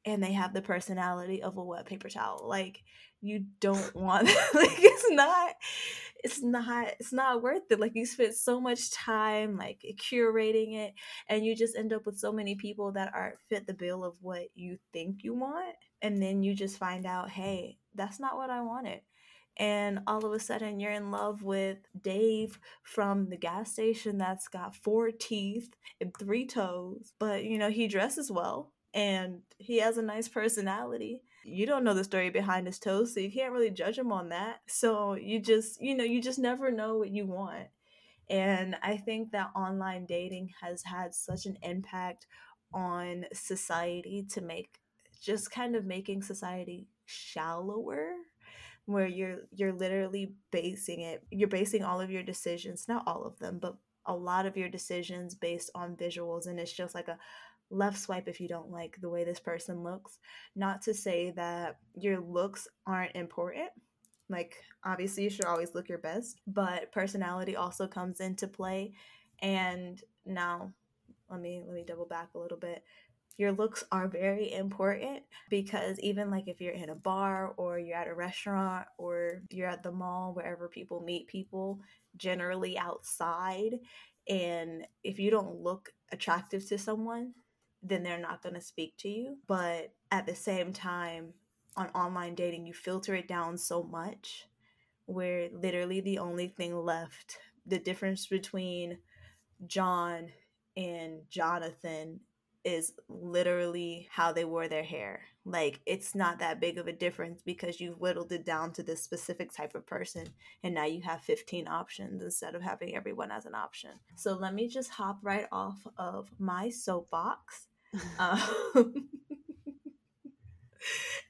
And 0.04 0.22
they 0.22 0.32
have 0.32 0.54
the 0.54 0.62
personality 0.62 1.42
of 1.42 1.56
a 1.56 1.64
wet 1.64 1.86
paper 1.86 2.08
towel. 2.08 2.46
Like 2.48 2.82
you 3.20 3.44
don't 3.60 3.94
want 3.94 4.26
like 4.54 4.78
it's 4.78 5.10
not 5.10 5.54
it's 6.24 6.42
not 6.42 6.88
it's 6.98 7.12
not 7.12 7.42
worth 7.42 7.62
it. 7.70 7.80
Like 7.80 7.92
you 7.94 8.06
spent 8.06 8.34
so 8.34 8.60
much 8.60 8.90
time 8.90 9.56
like 9.56 9.84
curating 10.10 10.76
it 10.76 10.94
and 11.28 11.44
you 11.44 11.54
just 11.54 11.76
end 11.76 11.92
up 11.92 12.06
with 12.06 12.18
so 12.18 12.32
many 12.32 12.54
people 12.54 12.92
that 12.92 13.12
aren't 13.14 13.40
fit 13.48 13.66
the 13.66 13.74
bill 13.74 14.04
of 14.04 14.14
what 14.20 14.48
you 14.54 14.78
think 14.92 15.24
you 15.24 15.34
want. 15.34 15.76
And 16.00 16.22
then 16.22 16.42
you 16.42 16.54
just 16.54 16.78
find 16.78 17.06
out, 17.06 17.28
hey, 17.28 17.78
that's 17.94 18.20
not 18.20 18.36
what 18.36 18.50
I 18.50 18.62
wanted 18.62 19.00
and 19.58 20.00
all 20.06 20.24
of 20.24 20.32
a 20.32 20.38
sudden 20.38 20.78
you're 20.78 20.92
in 20.92 21.10
love 21.10 21.42
with 21.42 21.78
Dave 22.00 22.58
from 22.82 23.28
the 23.28 23.36
gas 23.36 23.72
station 23.72 24.18
that's 24.18 24.48
got 24.48 24.76
four 24.76 25.10
teeth 25.10 25.74
and 26.00 26.16
three 26.16 26.46
toes, 26.46 27.12
but 27.18 27.44
you 27.44 27.58
know, 27.58 27.70
he 27.70 27.88
dresses 27.88 28.30
well 28.30 28.72
and 28.94 29.40
he 29.58 29.78
has 29.78 29.98
a 29.98 30.02
nice 30.02 30.28
personality. 30.28 31.22
You 31.44 31.66
don't 31.66 31.84
know 31.84 31.94
the 31.94 32.04
story 32.04 32.30
behind 32.30 32.66
his 32.66 32.78
toes, 32.78 33.14
so 33.14 33.20
you 33.20 33.32
can't 33.32 33.52
really 33.52 33.70
judge 33.70 33.98
him 33.98 34.12
on 34.12 34.28
that. 34.28 34.60
So 34.66 35.14
you 35.14 35.40
just, 35.40 35.80
you 35.80 35.94
know, 35.94 36.04
you 36.04 36.20
just 36.20 36.38
never 36.38 36.70
know 36.70 36.96
what 36.98 37.10
you 37.10 37.26
want. 37.26 37.68
And 38.30 38.76
I 38.82 38.98
think 38.98 39.32
that 39.32 39.50
online 39.56 40.04
dating 40.04 40.50
has 40.60 40.82
had 40.84 41.14
such 41.14 41.46
an 41.46 41.56
impact 41.62 42.26
on 42.72 43.24
society 43.32 44.26
to 44.30 44.42
make 44.42 44.78
just 45.22 45.50
kind 45.50 45.74
of 45.74 45.86
making 45.86 46.22
society 46.22 46.86
shallower 47.06 48.12
where 48.88 49.06
you're 49.06 49.40
you're 49.52 49.72
literally 49.72 50.32
basing 50.50 51.00
it 51.00 51.22
you're 51.30 51.48
basing 51.48 51.84
all 51.84 52.00
of 52.00 52.10
your 52.10 52.22
decisions 52.22 52.86
not 52.88 53.02
all 53.06 53.24
of 53.24 53.38
them 53.38 53.58
but 53.60 53.76
a 54.06 54.14
lot 54.14 54.46
of 54.46 54.56
your 54.56 54.68
decisions 54.68 55.34
based 55.34 55.70
on 55.74 55.94
visuals 55.94 56.46
and 56.46 56.58
it's 56.58 56.72
just 56.72 56.94
like 56.94 57.08
a 57.08 57.18
left 57.70 57.98
swipe 57.98 58.26
if 58.28 58.40
you 58.40 58.48
don't 58.48 58.70
like 58.70 58.96
the 59.00 59.10
way 59.10 59.24
this 59.24 59.38
person 59.38 59.82
looks. 59.82 60.18
Not 60.56 60.80
to 60.82 60.94
say 60.94 61.32
that 61.32 61.76
your 61.94 62.18
looks 62.18 62.66
aren't 62.86 63.14
important 63.14 63.68
like 64.30 64.56
obviously 64.84 65.24
you 65.24 65.30
should 65.30 65.46
always 65.46 65.74
look 65.74 65.88
your 65.88 65.98
best 65.98 66.40
but 66.46 66.92
personality 66.92 67.56
also 67.56 67.86
comes 67.86 68.20
into 68.20 68.46
play. 68.46 68.92
And 69.40 70.02
now 70.26 70.72
let 71.30 71.40
me 71.40 71.62
let 71.66 71.74
me 71.74 71.84
double 71.86 72.06
back 72.06 72.30
a 72.34 72.38
little 72.38 72.58
bit 72.58 72.82
your 73.38 73.52
looks 73.52 73.84
are 73.90 74.08
very 74.08 74.52
important 74.52 75.22
because 75.48 75.98
even 76.00 76.30
like 76.30 76.48
if 76.48 76.60
you're 76.60 76.74
in 76.74 76.90
a 76.90 76.94
bar 76.94 77.54
or 77.56 77.78
you're 77.78 77.96
at 77.96 78.08
a 78.08 78.14
restaurant 78.14 78.86
or 78.98 79.42
you're 79.50 79.68
at 79.68 79.82
the 79.82 79.92
mall 79.92 80.34
wherever 80.34 80.68
people 80.68 81.00
meet 81.00 81.28
people 81.28 81.80
generally 82.16 82.76
outside 82.76 83.78
and 84.28 84.86
if 85.04 85.18
you 85.18 85.30
don't 85.30 85.62
look 85.62 85.90
attractive 86.12 86.66
to 86.68 86.76
someone 86.76 87.32
then 87.82 88.02
they're 88.02 88.18
not 88.18 88.42
going 88.42 88.54
to 88.54 88.60
speak 88.60 88.96
to 88.98 89.08
you. 89.08 89.36
But 89.46 89.92
at 90.10 90.26
the 90.26 90.34
same 90.34 90.72
time 90.72 91.34
on 91.76 91.88
online 91.90 92.34
dating 92.34 92.66
you 92.66 92.74
filter 92.74 93.14
it 93.14 93.28
down 93.28 93.56
so 93.56 93.84
much 93.84 94.46
where 95.06 95.48
literally 95.52 96.00
the 96.00 96.18
only 96.18 96.48
thing 96.48 96.74
left 96.76 97.38
the 97.66 97.78
difference 97.78 98.26
between 98.26 98.98
John 99.66 100.30
and 100.76 101.20
Jonathan 101.30 102.20
is 102.64 102.92
literally 103.08 104.08
how 104.10 104.32
they 104.32 104.44
wore 104.44 104.68
their 104.68 104.82
hair. 104.82 105.20
Like 105.44 105.80
it's 105.86 106.14
not 106.14 106.38
that 106.40 106.60
big 106.60 106.78
of 106.78 106.86
a 106.86 106.92
difference 106.92 107.40
because 107.42 107.80
you've 107.80 108.00
whittled 108.00 108.32
it 108.32 108.44
down 108.44 108.72
to 108.72 108.82
this 108.82 109.02
specific 109.02 109.52
type 109.52 109.74
of 109.74 109.86
person 109.86 110.26
and 110.62 110.74
now 110.74 110.84
you 110.84 111.00
have 111.02 111.22
15 111.22 111.68
options 111.68 112.22
instead 112.22 112.54
of 112.54 112.62
having 112.62 112.94
everyone 112.94 113.30
as 113.30 113.46
an 113.46 113.54
option. 113.54 113.90
So 114.16 114.34
let 114.34 114.54
me 114.54 114.68
just 114.68 114.90
hop 114.90 115.18
right 115.22 115.46
off 115.50 115.86
of 115.96 116.28
my 116.38 116.68
soapbox. 116.68 117.68
um, 118.18 118.40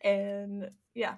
and 0.02 0.70
yeah, 0.94 1.14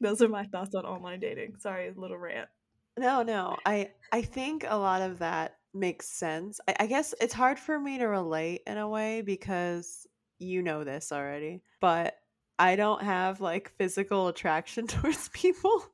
those 0.00 0.22
are 0.22 0.28
my 0.28 0.44
thoughts 0.44 0.74
on 0.74 0.84
online 0.84 1.20
dating. 1.20 1.56
Sorry, 1.58 1.92
little 1.96 2.18
rant. 2.18 2.48
No, 2.96 3.22
no. 3.22 3.56
I 3.64 3.90
I 4.12 4.22
think 4.22 4.64
a 4.68 4.76
lot 4.76 5.02
of 5.02 5.18
that 5.20 5.57
makes 5.78 6.08
sense. 6.08 6.60
I, 6.68 6.76
I 6.80 6.86
guess 6.86 7.14
it's 7.20 7.34
hard 7.34 7.58
for 7.58 7.78
me 7.78 7.98
to 7.98 8.06
relate 8.06 8.62
in 8.66 8.78
a 8.78 8.88
way 8.88 9.22
because 9.22 10.06
you 10.38 10.62
know 10.62 10.84
this 10.84 11.12
already, 11.12 11.62
but 11.80 12.16
I 12.58 12.76
don't 12.76 13.02
have 13.02 13.40
like 13.40 13.72
physical 13.78 14.28
attraction 14.28 14.86
towards 14.88 15.28
people. 15.30 15.84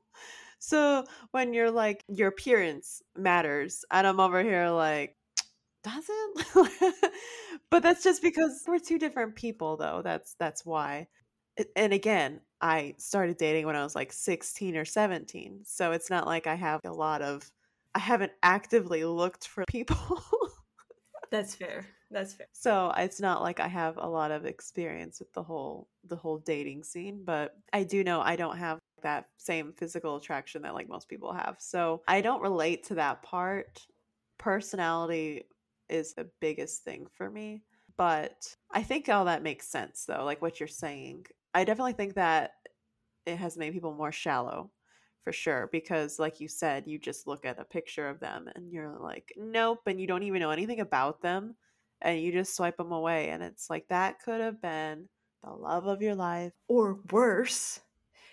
So 0.58 1.04
when 1.30 1.52
you're 1.52 1.70
like 1.70 2.02
your 2.08 2.28
appearance 2.28 3.02
matters, 3.16 3.84
and 3.90 4.06
I'm 4.06 4.20
over 4.20 4.42
here 4.42 4.70
like, 4.70 5.16
does 5.82 6.04
it? 6.08 6.94
but 7.70 7.82
that's 7.82 8.02
just 8.02 8.22
because 8.22 8.64
we're 8.66 8.78
two 8.78 8.98
different 8.98 9.36
people, 9.36 9.76
though. 9.76 10.00
That's 10.02 10.34
that's 10.38 10.64
why. 10.64 11.08
And 11.76 11.92
again, 11.92 12.40
I 12.60 12.94
started 12.98 13.36
dating 13.36 13.66
when 13.66 13.76
I 13.76 13.84
was 13.84 13.94
like 13.94 14.12
16 14.12 14.76
or 14.76 14.84
17, 14.86 15.60
so 15.64 15.92
it's 15.92 16.10
not 16.10 16.26
like 16.26 16.46
I 16.46 16.54
have 16.54 16.80
a 16.84 16.90
lot 16.90 17.20
of 17.22 17.48
I 17.94 18.00
haven't 18.00 18.32
actively 18.42 19.04
looked 19.04 19.46
for 19.46 19.64
people. 19.68 20.22
That's 21.30 21.54
fair. 21.54 21.86
That's 22.10 22.34
fair. 22.34 22.46
So 22.52 22.92
it's 22.96 23.20
not 23.20 23.42
like 23.42 23.58
I 23.60 23.68
have 23.68 23.96
a 23.96 24.08
lot 24.08 24.30
of 24.30 24.46
experience 24.46 25.18
with 25.18 25.32
the 25.32 25.42
whole 25.42 25.88
the 26.04 26.16
whole 26.16 26.38
dating 26.38 26.84
scene, 26.84 27.22
but 27.24 27.56
I 27.72 27.84
do 27.84 28.04
know 28.04 28.20
I 28.20 28.36
don't 28.36 28.56
have 28.56 28.78
that 29.02 29.26
same 29.36 29.72
physical 29.72 30.16
attraction 30.16 30.62
that 30.62 30.74
like 30.74 30.88
most 30.88 31.08
people 31.08 31.32
have. 31.32 31.56
So 31.58 32.02
I 32.06 32.20
don't 32.20 32.42
relate 32.42 32.84
to 32.84 32.94
that 32.96 33.22
part. 33.22 33.80
Personality 34.38 35.44
is 35.88 36.14
the 36.14 36.28
biggest 36.40 36.84
thing 36.84 37.06
for 37.12 37.30
me, 37.30 37.62
but 37.96 38.54
I 38.70 38.82
think 38.82 39.08
all 39.08 39.24
that 39.26 39.42
makes 39.42 39.68
sense 39.68 40.04
though, 40.06 40.24
like 40.24 40.40
what 40.40 40.60
you're 40.60 40.66
saying. 40.68 41.26
I 41.52 41.64
definitely 41.64 41.92
think 41.92 42.14
that 42.14 42.52
it 43.26 43.36
has 43.36 43.56
made 43.56 43.72
people 43.72 43.94
more 43.94 44.12
shallow 44.12 44.70
for 45.24 45.32
sure 45.32 45.68
because 45.72 46.18
like 46.18 46.38
you 46.38 46.48
said 46.48 46.84
you 46.86 46.98
just 46.98 47.26
look 47.26 47.46
at 47.46 47.58
a 47.58 47.64
picture 47.64 48.08
of 48.08 48.20
them 48.20 48.46
and 48.54 48.70
you're 48.70 48.96
like 49.00 49.32
nope 49.36 49.80
and 49.86 49.98
you 50.00 50.06
don't 50.06 50.22
even 50.22 50.40
know 50.40 50.50
anything 50.50 50.80
about 50.80 51.22
them 51.22 51.56
and 52.02 52.20
you 52.20 52.30
just 52.30 52.54
swipe 52.54 52.76
them 52.76 52.92
away 52.92 53.30
and 53.30 53.42
it's 53.42 53.70
like 53.70 53.88
that 53.88 54.20
could 54.22 54.40
have 54.40 54.60
been 54.60 55.08
the 55.44 55.50
love 55.50 55.86
of 55.86 56.02
your 56.02 56.14
life. 56.14 56.52
Or 56.68 56.98
worse 57.10 57.80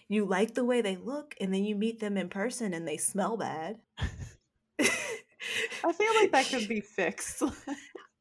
you 0.08 0.26
like 0.26 0.54
the 0.54 0.66
way 0.66 0.82
they 0.82 0.98
look 0.98 1.36
and 1.40 1.54
then 1.54 1.64
you 1.64 1.76
meet 1.76 2.00
them 2.00 2.18
in 2.18 2.30
person 2.30 2.74
and 2.74 2.88
they 2.88 2.98
smell 2.98 3.38
bad. 3.38 3.78
I 4.80 5.94
feel 5.94 6.14
like 6.20 6.32
that 6.32 6.48
could 6.50 6.68
be 6.68 6.82
fixed. 6.82 7.42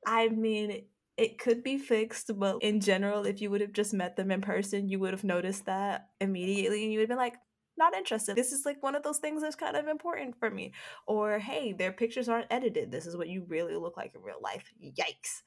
I 0.07 0.29
mean 0.29 0.85
it 1.17 1.39
could 1.39 1.63
be 1.63 1.77
fixed, 1.77 2.31
but 2.39 2.63
in 2.63 2.81
general, 2.81 3.27
if 3.27 3.43
you 3.43 3.51
would 3.51 3.61
have 3.61 3.75
just 3.75 3.93
met 3.93 4.17
them 4.17 4.31
in 4.31 4.41
person, 4.41 4.89
you 4.89 4.99
would 5.01 5.13
have 5.13 5.25
noticed 5.25 5.67
that 5.67 6.09
immediately 6.19 6.83
and 6.83 6.93
you 6.93 6.99
would 6.99 7.03
have 7.03 7.09
been 7.11 7.19
like, 7.19 7.35
not 7.81 7.97
interested. 7.97 8.37
This 8.37 8.53
is 8.53 8.65
like 8.65 8.81
one 8.81 8.95
of 8.95 9.03
those 9.03 9.19
things 9.19 9.43
that's 9.43 9.57
kind 9.57 9.77
of 9.77 9.89
important 9.89 10.39
for 10.39 10.51
me. 10.51 10.73
Or, 11.07 11.41
hey, 11.41 11.73
their 11.73 11.91
pictures 11.91 12.29
aren't 12.29 12.47
edited. 12.53 12.93
This 12.93 13.07
is 13.07 13.17
what 13.17 13.29
you 13.29 13.45
really 13.49 13.75
look 13.75 13.97
like 13.97 14.15
in 14.15 14.23
real 14.23 14.41
life. 14.41 14.73
Yikes. 14.81 15.43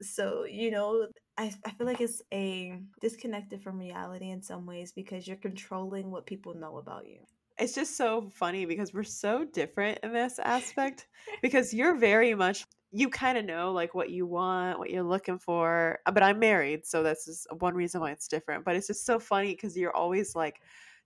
So, 0.00 0.44
you 0.44 0.70
know, 0.70 1.08
I, 1.36 1.52
I 1.64 1.70
feel 1.72 1.86
like 1.86 2.00
it's 2.00 2.22
a 2.32 2.78
disconnected 3.00 3.62
from 3.62 3.78
reality 3.78 4.30
in 4.30 4.42
some 4.42 4.66
ways 4.66 4.92
because 4.92 5.26
you're 5.26 5.36
controlling 5.36 6.12
what 6.12 6.26
people 6.26 6.54
know 6.54 6.76
about 6.76 7.08
you. 7.08 7.18
It's 7.58 7.74
just 7.74 7.96
so 7.96 8.30
funny 8.32 8.66
because 8.66 8.94
we're 8.94 9.02
so 9.02 9.44
different 9.44 9.98
in 10.04 10.12
this 10.12 10.38
aspect 10.44 11.08
because 11.42 11.74
you're 11.74 11.96
very 11.96 12.34
much 12.34 12.64
you 12.90 13.10
kind 13.10 13.36
of 13.36 13.44
know 13.44 13.72
like 13.72 13.94
what 13.94 14.10
you 14.10 14.26
want, 14.26 14.78
what 14.78 14.90
you're 14.90 15.02
looking 15.02 15.38
for. 15.38 15.98
Uh, 16.06 16.10
but 16.10 16.22
I'm 16.22 16.38
married, 16.38 16.86
so 16.86 17.02
that's 17.02 17.26
just 17.26 17.46
one 17.58 17.74
reason 17.74 18.00
why 18.00 18.12
it's 18.12 18.28
different. 18.28 18.64
But 18.64 18.76
it's 18.76 18.86
just 18.86 19.04
so 19.04 19.18
funny 19.18 19.52
because 19.52 19.76
you're 19.76 19.94
always 19.94 20.34
like, 20.34 20.60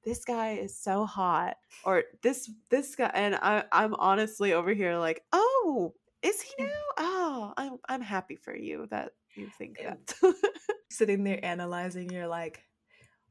this 0.04 0.24
guy 0.24 0.52
is 0.52 0.76
so 0.76 1.06
hot 1.06 1.56
or 1.84 2.04
this 2.22 2.50
this 2.70 2.94
guy 2.94 3.10
and 3.14 3.34
I, 3.36 3.64
i'm 3.72 3.94
honestly 3.94 4.52
over 4.52 4.72
here 4.72 4.96
like 4.96 5.22
oh 5.32 5.94
is 6.22 6.40
he 6.40 6.62
mm. 6.62 6.66
new 6.66 6.92
oh 6.98 7.52
i'm 7.56 7.78
i'm 7.88 8.02
happy 8.02 8.36
for 8.36 8.56
you 8.56 8.86
that 8.90 9.12
you 9.34 9.48
think 9.58 9.78
that. 9.78 10.14
Sitting 10.90 11.24
there 11.24 11.42
analyzing 11.44 12.10
you're 12.10 12.28
like 12.28 12.62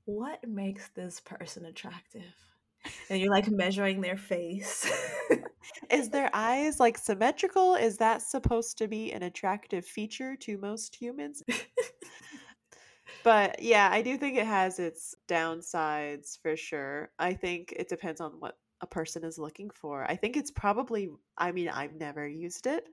what 0.05 0.39
makes 0.47 0.89
this 0.89 1.19
person 1.19 1.65
attractive? 1.65 2.23
And 3.09 3.21
you're 3.21 3.31
like 3.31 3.49
measuring 3.49 4.01
their 4.01 4.17
face. 4.17 4.91
Is 5.91 6.09
their 6.09 6.29
eyes 6.33 6.79
like 6.79 6.97
symmetrical? 6.97 7.75
Is 7.75 7.97
that 7.97 8.23
supposed 8.23 8.77
to 8.79 8.87
be 8.87 9.11
an 9.11 9.23
attractive 9.23 9.85
feature 9.85 10.35
to 10.37 10.57
most 10.57 10.95
humans 10.95 11.43
but 13.23 13.61
yeah, 13.61 13.89
I 13.91 14.01
do 14.01 14.17
think 14.17 14.37
it 14.37 14.45
has 14.45 14.79
its 14.79 15.15
downsides 15.27 16.39
for 16.41 16.55
sure. 16.55 17.11
I 17.19 17.33
think 17.33 17.73
it 17.75 17.89
depends 17.89 18.21
on 18.21 18.33
what 18.39 18.57
a 18.81 18.87
person 18.87 19.23
is 19.23 19.37
looking 19.37 19.69
for. 19.69 20.03
I 20.09 20.15
think 20.15 20.37
it's 20.37 20.51
probably, 20.51 21.09
I 21.37 21.51
mean, 21.51 21.69
I've 21.69 21.93
never 21.93 22.27
used 22.27 22.67
it, 22.67 22.85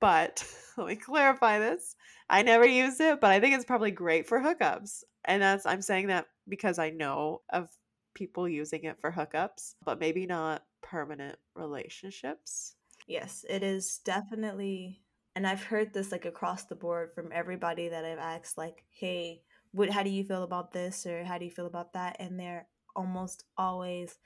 but 0.00 0.46
let 0.76 0.86
me 0.86 0.96
clarify 0.96 1.58
this. 1.58 1.96
I 2.28 2.42
never 2.42 2.66
used 2.66 3.00
it, 3.00 3.20
but 3.20 3.30
I 3.30 3.40
think 3.40 3.54
it's 3.54 3.64
probably 3.64 3.90
great 3.90 4.26
for 4.26 4.40
hookups. 4.40 5.02
And 5.24 5.42
that's, 5.42 5.66
I'm 5.66 5.82
saying 5.82 6.08
that 6.08 6.26
because 6.48 6.78
I 6.78 6.90
know 6.90 7.42
of 7.52 7.68
people 8.14 8.48
using 8.48 8.84
it 8.84 9.00
for 9.00 9.12
hookups, 9.12 9.74
but 9.84 10.00
maybe 10.00 10.26
not 10.26 10.62
permanent 10.82 11.38
relationships. 11.54 12.76
Yes, 13.06 13.44
it 13.48 13.62
is 13.62 14.00
definitely 14.04 15.00
and 15.36 15.46
I've 15.46 15.64
heard 15.64 15.92
this 15.92 16.12
like 16.12 16.26
across 16.26 16.64
the 16.64 16.76
board 16.76 17.10
from 17.14 17.30
everybody 17.32 17.88
that 17.88 18.04
I've 18.04 18.18
asked 18.18 18.56
like, 18.56 18.84
"Hey, 18.90 19.42
what 19.74 19.90
how 19.90 20.02
do 20.02 20.10
you 20.10 20.24
feel 20.24 20.44
about 20.44 20.72
this 20.72 21.04
or 21.04 21.24
how 21.24 21.36
do 21.36 21.44
you 21.44 21.50
feel 21.50 21.66
about 21.66 21.92
that? 21.94 22.16
And 22.20 22.38
they're 22.38 22.66
almost 22.96 23.44
always 23.58 24.18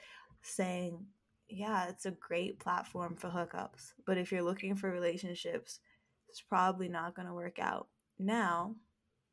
saying 0.43 1.07
yeah 1.49 1.89
it's 1.89 2.05
a 2.05 2.11
great 2.11 2.61
platform 2.61 3.17
for 3.17 3.31
hookups 3.31 3.93
but 4.07 4.19
if 4.19 4.31
you're 4.31 4.43
looking 4.43 4.77
for 4.77 4.91
relationships 4.91 5.81
it's 6.29 6.43
probably 6.43 6.89
not 6.89 7.15
going 7.15 7.27
to 7.27 7.35
work 7.35 7.59
out. 7.59 7.89
Now 8.19 8.77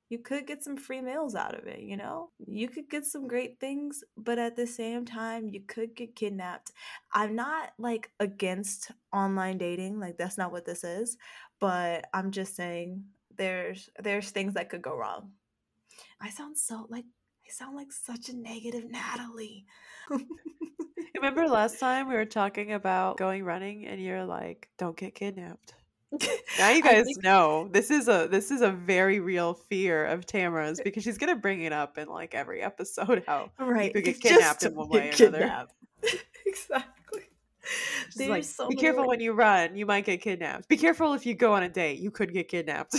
you 0.07 0.19
could 0.19 0.48
get 0.48 0.63
some 0.63 0.77
free 0.77 1.01
meals 1.01 1.36
out 1.36 1.60
of 1.60 1.67
it 1.67 1.81
you 1.81 1.98
know? 1.98 2.29
You 2.48 2.69
could 2.69 2.89
get 2.89 3.05
some 3.05 3.27
great 3.27 3.60
things 3.60 4.03
but 4.17 4.39
at 4.39 4.55
the 4.55 4.67
same 4.67 5.03
time 5.05 5.50
you 5.50 5.62
could 5.67 5.95
get 5.95 6.15
kidnapped. 6.15 6.72
I'm 7.13 7.36
not 7.36 7.74
like 7.77 8.12
against 8.22 8.91
online 9.13 9.57
dating 9.57 10.00
like 10.00 10.17
that's 10.17 10.38
not 10.38 10.53
what 10.53 10.65
this 10.65 10.84
is 10.84 11.17
but 11.60 12.05
i'm 12.13 12.31
just 12.31 12.55
saying 12.55 13.03
there's 13.38 13.89
there's 14.00 14.29
things 14.31 14.53
that 14.53 14.69
could 14.69 14.81
go 14.81 14.95
wrong 14.95 15.31
I 16.21 16.29
sound 16.29 16.57
so 16.57 16.87
like 16.89 17.05
I 17.47 17.51
sound 17.51 17.75
like 17.75 17.91
such 17.91 18.29
a 18.29 18.35
negative 18.35 18.89
Natalie. 18.89 19.65
Remember 21.15 21.47
last 21.47 21.79
time 21.79 22.07
we 22.07 22.15
were 22.15 22.25
talking 22.25 22.73
about 22.73 23.17
going 23.17 23.43
running 23.43 23.85
and 23.85 24.01
you're 24.01 24.25
like, 24.25 24.69
don't 24.77 24.97
get 24.97 25.15
kidnapped. 25.15 25.73
Now 26.57 26.69
you 26.69 26.81
guys 26.81 27.05
think 27.05 27.23
know 27.23 27.67
this 27.71 27.91
is 27.91 28.07
a 28.07 28.27
this 28.31 28.49
is 28.49 28.61
a 28.61 28.71
very 28.71 29.19
real 29.19 29.53
fear 29.53 30.05
of 30.05 30.25
Tamara's 30.25 30.79
because 30.81 31.03
she's 31.03 31.17
gonna 31.17 31.35
bring 31.35 31.63
it 31.63 31.73
up 31.73 31.97
in 31.97 32.07
like 32.07 32.33
every 32.33 32.61
episode 32.61 33.23
how 33.27 33.51
you 33.59 33.65
right, 33.65 33.93
could 33.93 34.05
get 34.05 34.19
kidnapped 34.21 34.63
in 34.63 34.73
one 34.73 34.87
way 34.87 35.09
or 35.09 35.25
another. 35.27 35.67
exactly. 36.45 37.23
She's 38.05 38.15
There's 38.15 38.29
like, 38.29 38.43
so 38.43 38.69
be 38.69 38.75
careful 38.75 39.01
like 39.01 39.09
when 39.09 39.19
you 39.19 39.33
run, 39.33 39.75
you 39.75 39.85
might 39.85 40.05
get 40.05 40.21
kidnapped. 40.21 40.69
Be 40.69 40.77
careful 40.77 41.13
if 41.13 41.25
you 41.25 41.33
go 41.33 41.53
on 41.53 41.63
a 41.63 41.69
date, 41.69 41.99
you 41.99 42.11
could 42.11 42.31
get 42.31 42.47
kidnapped. 42.47 42.95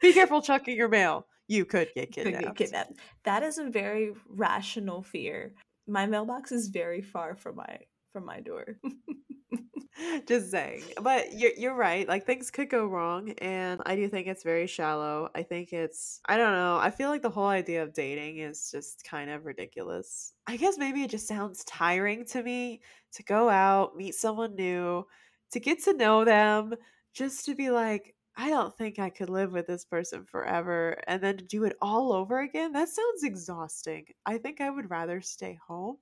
be 0.00 0.12
careful 0.12 0.40
chucking 0.40 0.76
your 0.76 0.88
mail, 0.88 1.26
you 1.48 1.64
could 1.64 1.88
get 1.94 2.12
could 2.12 2.24
get 2.24 2.34
kidnapped. 2.34 2.56
kidnapped. 2.56 2.92
That 3.24 3.42
is 3.42 3.58
a 3.58 3.68
very 3.68 4.12
rational 4.28 5.02
fear. 5.02 5.54
My 5.86 6.06
mailbox 6.06 6.52
is 6.52 6.68
very 6.68 7.02
far 7.02 7.34
from 7.34 7.56
my 7.56 7.78
from 8.12 8.24
my 8.24 8.40
door. 8.40 8.78
Just 10.26 10.50
saying. 10.50 10.82
But 11.02 11.34
you're 11.34 11.52
you're 11.56 11.74
right. 11.74 12.08
Like 12.08 12.26
things 12.26 12.50
could 12.50 12.68
go 12.68 12.86
wrong 12.86 13.30
and 13.38 13.80
I 13.86 13.94
do 13.94 14.08
think 14.08 14.26
it's 14.26 14.42
very 14.42 14.66
shallow. 14.66 15.30
I 15.34 15.42
think 15.42 15.72
it's 15.72 16.20
I 16.26 16.36
don't 16.36 16.52
know. 16.52 16.78
I 16.78 16.90
feel 16.90 17.10
like 17.10 17.22
the 17.22 17.30
whole 17.30 17.46
idea 17.46 17.82
of 17.82 17.92
dating 17.92 18.38
is 18.38 18.70
just 18.70 19.04
kind 19.04 19.30
of 19.30 19.44
ridiculous. 19.44 20.32
I 20.46 20.56
guess 20.56 20.78
maybe 20.78 21.02
it 21.02 21.10
just 21.10 21.28
sounds 21.28 21.64
tiring 21.64 22.24
to 22.26 22.42
me 22.42 22.80
to 23.12 23.22
go 23.22 23.48
out, 23.48 23.96
meet 23.96 24.14
someone 24.14 24.56
new, 24.56 25.06
to 25.52 25.60
get 25.60 25.82
to 25.84 25.92
know 25.92 26.24
them, 26.24 26.74
just 27.12 27.44
to 27.46 27.54
be 27.54 27.70
like 27.70 28.13
I 28.36 28.48
don't 28.50 28.76
think 28.76 28.98
I 28.98 29.10
could 29.10 29.28
live 29.30 29.52
with 29.52 29.66
this 29.66 29.84
person 29.84 30.24
forever 30.24 31.00
and 31.06 31.22
then 31.22 31.46
do 31.48 31.64
it 31.64 31.76
all 31.80 32.12
over 32.12 32.40
again. 32.40 32.72
That 32.72 32.88
sounds 32.88 33.22
exhausting. 33.24 34.06
I 34.26 34.38
think 34.38 34.60
I 34.60 34.70
would 34.70 34.90
rather 34.90 35.20
stay 35.20 35.58
home 35.66 35.98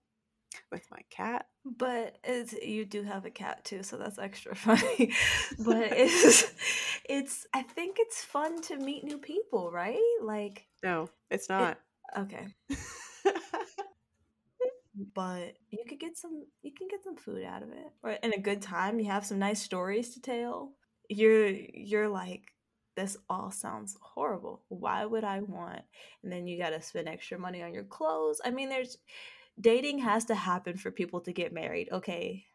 with 0.70 0.90
my 0.90 1.00
cat 1.10 1.46
But 1.64 2.18
it's 2.24 2.52
you 2.54 2.84
do 2.84 3.02
have 3.04 3.24
a 3.24 3.30
cat 3.30 3.64
too, 3.64 3.82
so 3.84 3.96
that's 3.96 4.18
extra 4.18 4.54
funny. 4.56 5.12
but 5.58 5.92
it's 5.92 6.52
it's 7.08 7.46
I 7.54 7.62
think 7.62 7.96
it's 8.00 8.24
fun 8.24 8.60
to 8.62 8.76
meet 8.76 9.04
new 9.04 9.18
people, 9.18 9.70
right? 9.70 9.98
Like 10.22 10.66
No, 10.82 11.08
it's 11.30 11.48
it 11.58 11.72
not. 11.72 11.78
okay. 12.16 12.48
But 15.14 15.56
you 15.70 15.84
could 15.88 16.00
get 16.00 16.16
some 16.18 16.44
you 16.62 16.72
can 16.76 16.86
get 16.88 17.02
some 17.02 17.16
food 17.16 17.44
out 17.44 17.62
of 17.62 17.70
it. 17.70 17.86
Or 18.02 18.10
in 18.12 18.32
a 18.34 18.38
good 18.38 18.60
time, 18.60 19.00
you 19.00 19.06
have 19.06 19.24
some 19.24 19.38
nice 19.38 19.62
stories 19.62 20.12
to 20.14 20.20
tell. 20.20 20.74
You're 21.12 21.48
you're 21.48 22.08
like 22.08 22.52
this 22.96 23.16
all 23.28 23.50
sounds 23.50 23.96
horrible. 24.00 24.64
Why 24.68 25.04
would 25.06 25.24
I 25.24 25.40
want? 25.40 25.82
And 26.22 26.32
then 26.32 26.46
you 26.46 26.58
got 26.58 26.70
to 26.70 26.82
spend 26.82 27.08
extra 27.08 27.38
money 27.38 27.62
on 27.62 27.72
your 27.74 27.84
clothes. 27.84 28.40
I 28.44 28.50
mean, 28.50 28.68
there's 28.68 28.98
dating 29.60 29.98
has 30.00 30.26
to 30.26 30.34
happen 30.34 30.76
for 30.76 30.90
people 30.90 31.20
to 31.22 31.32
get 31.32 31.52
married. 31.52 31.88
Okay, 31.92 32.46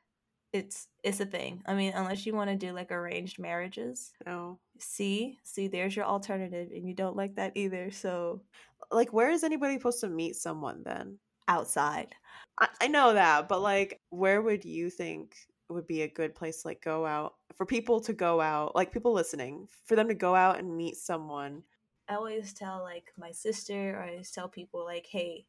it's 0.54 0.88
it's 1.04 1.20
a 1.22 1.26
thing. 1.26 1.64
I 1.66 1.74
mean, 1.76 1.94
unless 1.96 2.26
you 2.26 2.34
want 2.36 2.50
to 2.52 2.56
do 2.58 2.74
like 2.74 2.92
arranged 2.92 3.40
marriages. 3.40 4.14
no. 4.26 4.60
See, 4.80 5.40
see, 5.44 5.68
there's 5.68 5.96
your 5.96 6.06
alternative, 6.06 6.70
and 6.72 6.88
you 6.88 6.94
don't 6.94 7.16
like 7.16 7.36
that 7.36 7.54
either. 7.56 7.92
So 7.92 8.44
Like, 8.92 9.14
where 9.14 9.32
is 9.32 9.44
anybody 9.44 9.76
supposed 9.76 10.02
to 10.02 10.10
meet 10.10 10.36
someone 10.36 10.84
then? 10.84 11.20
outside, 11.48 12.16
I, 12.60 12.68
I 12.82 12.88
know 12.88 13.14
that, 13.14 13.48
but 13.48 13.62
like, 13.62 14.02
where 14.10 14.42
would 14.42 14.66
you 14.66 14.90
think 14.90 15.36
would 15.70 15.88
be 15.88 16.02
a 16.02 16.08
good 16.08 16.36
place 16.36 16.66
like 16.66 16.82
go 16.84 17.06
out 17.06 17.36
for 17.56 17.66
people 17.66 18.00
to 18.02 18.14
go 18.14 18.40
out, 18.40 18.76
like 18.76 18.94
people 18.94 19.14
listening, 19.14 19.68
for 19.86 19.96
them 19.96 20.08
to 20.08 20.14
go 20.14 20.36
out 20.36 20.60
and 20.60 20.78
meet 20.78 20.96
someone? 20.96 21.64
I 22.08 22.16
always 22.16 22.54
tell 22.54 22.82
like 22.84 23.12
my 23.18 23.32
sister, 23.32 23.96
or 23.96 24.04
I 24.04 24.12
always 24.12 24.32
tell 24.32 24.48
people 24.48 24.86
like, 24.86 25.08
hey, 25.10 25.46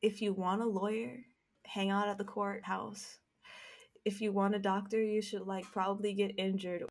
if 0.00 0.22
you 0.22 0.32
want 0.32 0.62
a 0.62 0.66
lawyer, 0.66 1.18
hang 1.66 1.90
out 1.90 2.08
at 2.08 2.18
the 2.18 2.24
courthouse. 2.24 3.18
If 4.04 4.20
you 4.20 4.32
want 4.32 4.54
a 4.54 4.58
doctor, 4.58 5.02
you 5.02 5.20
should 5.20 5.46
like 5.46 5.64
probably 5.64 6.14
get 6.14 6.38
injured. 6.38 6.84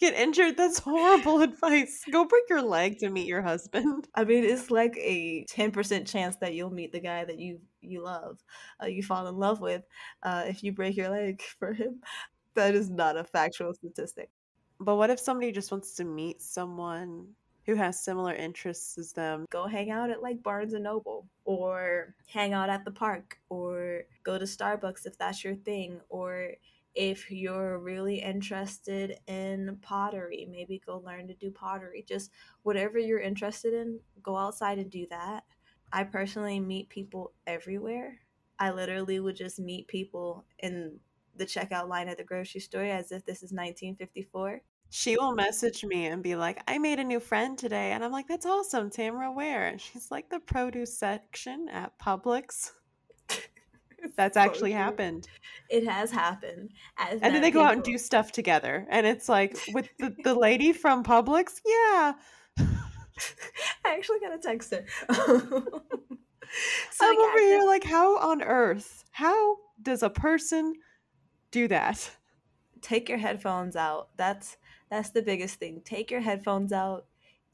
Get 0.00 0.14
injured? 0.14 0.56
That's 0.56 0.78
horrible 0.78 1.42
advice. 1.42 2.02
Go 2.10 2.24
break 2.24 2.44
your 2.48 2.62
leg 2.62 2.98
to 2.98 3.10
meet 3.10 3.26
your 3.26 3.42
husband. 3.42 4.08
I 4.14 4.24
mean, 4.24 4.44
it's 4.44 4.70
like 4.70 4.96
a 4.96 5.44
ten 5.44 5.70
percent 5.70 6.06
chance 6.06 6.36
that 6.36 6.54
you'll 6.54 6.70
meet 6.70 6.92
the 6.92 7.00
guy 7.00 7.24
that 7.24 7.38
you 7.38 7.60
you 7.82 8.02
love, 8.02 8.38
uh, 8.82 8.86
you 8.86 9.02
fall 9.02 9.26
in 9.26 9.36
love 9.36 9.60
with, 9.60 9.82
uh, 10.22 10.44
if 10.46 10.62
you 10.62 10.72
break 10.72 10.96
your 10.96 11.10
leg 11.10 11.42
for 11.58 11.74
him. 11.74 12.00
That 12.54 12.74
is 12.74 12.88
not 12.88 13.16
a 13.16 13.24
factual 13.24 13.74
statistic. 13.74 14.30
But 14.80 14.96
what 14.96 15.10
if 15.10 15.20
somebody 15.20 15.52
just 15.52 15.70
wants 15.70 15.94
to 15.96 16.04
meet 16.04 16.40
someone 16.40 17.28
who 17.66 17.74
has 17.74 18.02
similar 18.02 18.34
interests 18.34 18.96
as 18.96 19.12
them? 19.12 19.44
Go 19.50 19.66
hang 19.66 19.90
out 19.90 20.10
at 20.10 20.22
like 20.22 20.42
Barnes 20.42 20.72
and 20.72 20.84
Noble, 20.84 21.28
or 21.44 22.14
hang 22.26 22.54
out 22.54 22.70
at 22.70 22.86
the 22.86 22.90
park, 22.90 23.38
or 23.50 24.04
go 24.24 24.38
to 24.38 24.46
Starbucks 24.46 25.04
if 25.04 25.18
that's 25.18 25.44
your 25.44 25.56
thing, 25.56 26.00
or 26.08 26.52
if 26.94 27.30
you're 27.30 27.78
really 27.78 28.20
interested 28.20 29.18
in 29.26 29.78
pottery, 29.82 30.48
maybe 30.50 30.82
go 30.84 30.98
learn 30.98 31.28
to 31.28 31.34
do 31.34 31.50
pottery. 31.50 32.04
Just 32.06 32.30
whatever 32.62 32.98
you're 32.98 33.20
interested 33.20 33.74
in, 33.74 34.00
go 34.22 34.36
outside 34.36 34.78
and 34.78 34.90
do 34.90 35.06
that. 35.10 35.44
I 35.92 36.04
personally 36.04 36.60
meet 36.60 36.88
people 36.88 37.32
everywhere. 37.46 38.18
I 38.58 38.70
literally 38.70 39.20
would 39.20 39.36
just 39.36 39.58
meet 39.58 39.88
people 39.88 40.44
in 40.58 40.98
the 41.36 41.46
checkout 41.46 41.88
line 41.88 42.08
at 42.08 42.18
the 42.18 42.24
grocery 42.24 42.60
store 42.60 42.82
as 42.82 43.12
if 43.12 43.24
this 43.24 43.38
is 43.38 43.52
1954. 43.52 44.60
She 44.90 45.16
will 45.16 45.34
message 45.34 45.84
me 45.84 46.06
and 46.06 46.22
be 46.22 46.34
like, 46.34 46.60
I 46.66 46.78
made 46.78 46.98
a 46.98 47.04
new 47.04 47.20
friend 47.20 47.56
today. 47.56 47.92
And 47.92 48.04
I'm 48.04 48.10
like, 48.10 48.26
that's 48.26 48.44
awesome, 48.44 48.90
Tamara. 48.90 49.32
Where? 49.32 49.68
And 49.68 49.80
she's 49.80 50.10
like, 50.10 50.28
the 50.28 50.40
produce 50.40 50.98
section 50.98 51.68
at 51.70 51.96
Publix. 51.98 52.72
That's 54.16 54.36
actually 54.36 54.72
happened. 54.72 55.28
It 55.68 55.86
has 55.86 56.10
happened. 56.10 56.70
And 56.98 57.20
then 57.20 57.42
they 57.42 57.50
go 57.50 57.62
out 57.62 57.74
and 57.74 57.82
do 57.82 57.98
stuff 57.98 58.32
together. 58.32 58.86
And 58.90 59.06
it's 59.06 59.28
like, 59.28 59.56
with 59.72 59.88
the, 59.98 60.14
the 60.24 60.34
lady 60.34 60.72
from 60.72 61.04
Publix? 61.04 61.60
Yeah. 61.64 62.12
I 63.84 63.94
actually 63.94 64.20
got 64.20 64.34
a 64.34 64.38
text 64.38 64.72
her. 64.72 64.84
so 65.14 67.06
I'm 67.06 67.18
over 67.18 67.38
here 67.38 67.64
like, 67.64 67.84
how 67.84 68.18
on 68.18 68.42
earth? 68.42 69.04
How 69.12 69.56
does 69.82 70.02
a 70.02 70.10
person 70.10 70.74
do 71.50 71.68
that? 71.68 72.10
take 72.80 73.08
your 73.08 73.18
headphones 73.18 73.76
out. 73.76 74.08
That's 74.16 74.56
that's 74.90 75.10
the 75.10 75.22
biggest 75.22 75.56
thing. 75.56 75.82
Take 75.84 76.10
your 76.10 76.20
headphones 76.20 76.72
out 76.72 77.06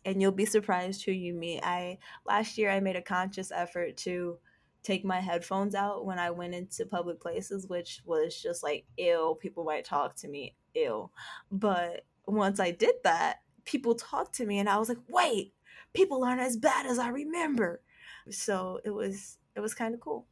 and 0.04 0.22
you'll 0.22 0.32
be 0.32 0.46
surprised 0.46 1.04
who 1.04 1.12
you 1.12 1.34
meet. 1.34 1.60
I 1.62 1.98
last 2.26 2.58
year 2.58 2.70
I 2.70 2.80
made 2.80 2.96
a 2.96 3.02
conscious 3.02 3.52
effort 3.52 3.96
to 3.98 4.38
take 4.86 5.04
my 5.04 5.20
headphones 5.20 5.74
out 5.74 6.06
when 6.06 6.18
I 6.18 6.30
went 6.30 6.54
into 6.54 6.86
public 6.86 7.20
places, 7.20 7.66
which 7.66 8.02
was 8.04 8.40
just 8.40 8.62
like 8.62 8.86
ew, 8.96 9.36
people 9.40 9.64
might 9.64 9.84
talk 9.84 10.14
to 10.16 10.28
me, 10.28 10.54
ew. 10.74 11.10
But 11.50 12.04
once 12.26 12.60
I 12.60 12.70
did 12.70 12.94
that, 13.04 13.38
people 13.64 13.96
talked 13.96 14.36
to 14.36 14.46
me 14.46 14.58
and 14.60 14.68
I 14.68 14.78
was 14.78 14.88
like, 14.88 14.98
"Wait, 15.08 15.54
people 15.92 16.24
aren't 16.24 16.40
as 16.40 16.56
bad 16.56 16.86
as 16.86 16.98
I 16.98 17.08
remember." 17.08 17.82
So, 18.30 18.80
it 18.84 18.90
was 18.90 19.38
it 19.56 19.60
was 19.60 19.74
kind 19.74 19.94
of 19.94 20.00
cool. 20.00 20.26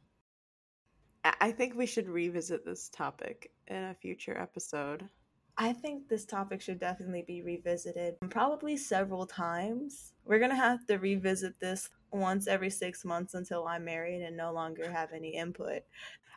I 1.41 1.51
think 1.51 1.75
we 1.75 1.87
should 1.87 2.07
revisit 2.07 2.63
this 2.65 2.87
topic 2.89 3.51
in 3.67 3.83
a 3.83 3.95
future 3.95 4.37
episode. 4.37 5.09
I 5.57 5.73
think 5.73 6.07
this 6.07 6.25
topic 6.25 6.61
should 6.61 6.79
definitely 6.79 7.23
be 7.25 7.41
revisited 7.41 8.17
probably 8.29 8.77
several 8.77 9.25
times. 9.25 10.13
We're 10.23 10.39
going 10.39 10.51
to 10.51 10.57
have 10.57 10.85
to 10.87 10.97
revisit 10.97 11.59
this 11.59 11.89
once 12.15 12.47
every 12.47 12.69
six 12.69 13.05
months 13.05 13.33
until 13.33 13.67
I'm 13.67 13.85
married 13.85 14.21
and 14.21 14.35
no 14.35 14.51
longer 14.51 14.89
have 14.89 15.11
any 15.13 15.35
input. 15.35 15.83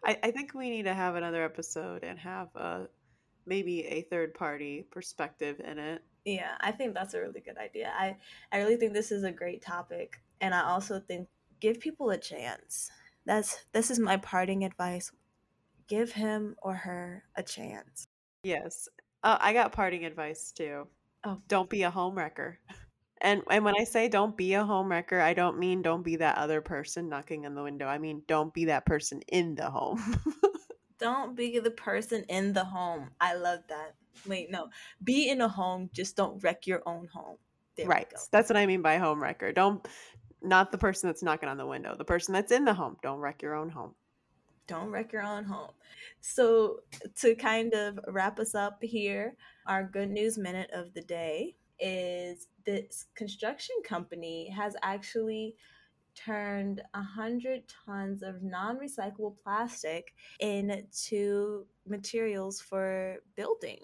I, 0.05 0.19
I 0.23 0.31
think 0.31 0.55
we 0.55 0.71
need 0.71 0.85
to 0.85 0.95
have 0.95 1.17
another 1.17 1.45
episode 1.45 2.05
and 2.05 2.19
have 2.19 2.49
a 2.55 2.89
maybe 3.47 3.85
a 3.87 4.03
third 4.03 4.35
party 4.35 4.87
perspective 4.91 5.61
in 5.65 5.79
it. 5.79 6.03
Yeah, 6.25 6.57
I 6.61 6.73
think 6.73 6.95
that's 6.95 7.15
a 7.15 7.21
really 7.21 7.41
good 7.41 7.57
idea. 7.57 7.93
I, 7.99 8.17
I 8.53 8.59
really 8.59 8.77
think 8.77 8.93
this 8.93 9.11
is 9.11 9.25
a 9.25 9.33
great 9.33 9.63
topic. 9.63 10.21
And 10.41 10.55
I 10.55 10.65
also 10.65 11.01
think 11.01 11.29
give 11.61 11.81
people 11.81 12.11
a 12.11 12.19
chance. 12.19 12.91
That's 13.25 13.65
this 13.73 13.91
is 13.91 13.99
my 13.99 14.19
parting 14.19 14.65
advice. 14.65 15.11
Give 15.89 16.13
him 16.13 16.55
or 16.63 16.75
her 16.75 17.25
a 17.35 17.43
chance. 17.43 18.07
Yes. 18.43 18.89
Uh, 19.23 19.39
I 19.41 19.53
got 19.53 19.73
parting 19.73 20.05
advice 20.05 20.53
too. 20.53 20.87
Oh. 21.25 21.41
Don't 21.49 21.71
be 21.71 21.83
a 21.83 21.91
homewrecker. 21.91 22.57
And 23.21 23.43
and 23.51 23.65
when 23.65 23.75
I 23.79 23.85
say 23.85 24.09
don't 24.09 24.37
be 24.37 24.55
a 24.55 24.63
homewrecker, 24.63 25.21
I 25.21 25.35
don't 25.35 25.59
mean 25.59 25.83
don't 25.83 26.03
be 26.03 26.17
that 26.17 26.39
other 26.39 26.61
person 26.61 27.09
knocking 27.09 27.47
on 27.47 27.55
the 27.55 27.63
window. 27.63 27.87
I 27.87 27.99
mean 27.99 28.23
don't 28.27 28.53
be 28.55 28.67
that 28.67 28.87
person 28.87 29.21
in 29.29 29.55
the 29.55 29.71
home. 29.71 30.21
Don't 30.99 31.37
be 31.37 31.61
the 31.61 31.71
person 31.71 32.25
in 32.29 32.53
the 32.53 32.65
home. 32.65 33.11
I 33.21 33.35
love 33.35 33.61
that. 33.69 33.95
Wait, 34.27 34.51
no. 34.51 34.69
Be 35.05 35.31
in 35.31 35.41
a 35.41 35.49
home, 35.49 35.89
just 35.93 36.17
don't 36.17 36.43
wreck 36.43 36.67
your 36.67 36.83
own 36.87 37.07
home. 37.07 37.37
There 37.77 37.87
right. 37.87 38.13
That's 38.33 38.51
what 38.51 38.57
I 38.57 38.67
mean 38.67 38.83
by 38.83 38.99
homewrecker. 38.99 39.55
Don't 39.55 39.87
not 40.43 40.73
the 40.73 40.79
person 40.79 41.09
that's 41.09 41.23
knocking 41.23 41.49
on 41.49 41.57
the 41.57 41.67
window. 41.67 41.95
The 41.97 42.05
person 42.05 42.35
that's 42.35 42.53
in 42.53 42.65
the 42.65 42.75
home. 42.75 42.97
Don't 43.03 43.19
wreck 43.19 43.43
your 43.43 43.55
own 43.55 43.71
home. 43.71 43.95
Don't 44.67 44.91
wreck 44.91 45.13
your 45.13 45.23
own 45.23 45.45
home. 45.45 45.71
So, 46.21 46.81
to 47.21 47.35
kind 47.37 47.73
of 47.75 47.99
wrap 48.09 48.39
us 48.39 48.55
up 48.55 48.83
here, 48.83 49.35
our 49.67 49.85
good 49.85 50.11
news 50.11 50.37
minute 50.37 50.71
of 50.73 50.93
the 50.95 51.01
day 51.03 51.55
is 51.81 52.49
this 52.65 53.07
construction 53.15 53.77
company 53.85 54.51
has 54.51 54.75
actually 54.83 55.57
turned 56.15 56.83
100 56.95 57.63
tons 57.87 58.23
of 58.23 58.43
non 58.43 58.79
recyclable 58.79 59.37
plastic 59.43 60.15
into 60.41 61.67
materials 61.87 62.61
for 62.61 63.17
building. 63.37 63.79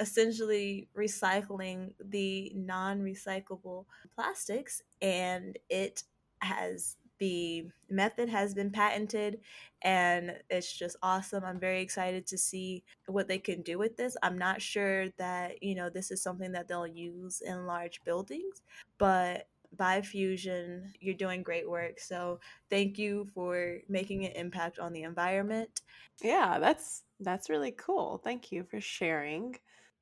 essentially 0.00 0.88
recycling 0.96 1.92
the 2.00 2.52
non 2.54 3.00
recyclable 3.00 3.84
plastics, 4.14 4.82
and 5.02 5.58
it 5.68 6.04
has 6.40 6.96
the 7.20 7.66
method 7.88 8.28
has 8.28 8.54
been 8.54 8.70
patented 8.70 9.38
and 9.82 10.36
it's 10.50 10.72
just 10.72 10.96
awesome. 11.02 11.44
I'm 11.44 11.60
very 11.60 11.80
excited 11.80 12.26
to 12.26 12.38
see 12.38 12.82
what 13.06 13.28
they 13.28 13.38
can 13.38 13.62
do 13.62 13.78
with 13.78 13.96
this. 13.96 14.16
I'm 14.22 14.36
not 14.36 14.60
sure 14.60 15.08
that, 15.18 15.62
you 15.62 15.74
know, 15.74 15.88
this 15.88 16.10
is 16.10 16.22
something 16.22 16.50
that 16.52 16.66
they'll 16.66 16.86
use 16.86 17.40
in 17.40 17.66
large 17.66 18.02
buildings, 18.04 18.62
but 18.98 19.46
ByFusion, 19.76 20.92
you're 21.00 21.14
doing 21.14 21.42
great 21.42 21.68
work. 21.68 22.00
So 22.00 22.40
thank 22.68 22.98
you 22.98 23.28
for 23.34 23.78
making 23.88 24.24
an 24.24 24.32
impact 24.32 24.78
on 24.78 24.92
the 24.92 25.02
environment. 25.02 25.82
Yeah, 26.22 26.58
that's 26.58 27.04
that's 27.20 27.48
really 27.48 27.72
cool. 27.72 28.20
Thank 28.24 28.50
you 28.50 28.64
for 28.64 28.80
sharing. 28.80 29.56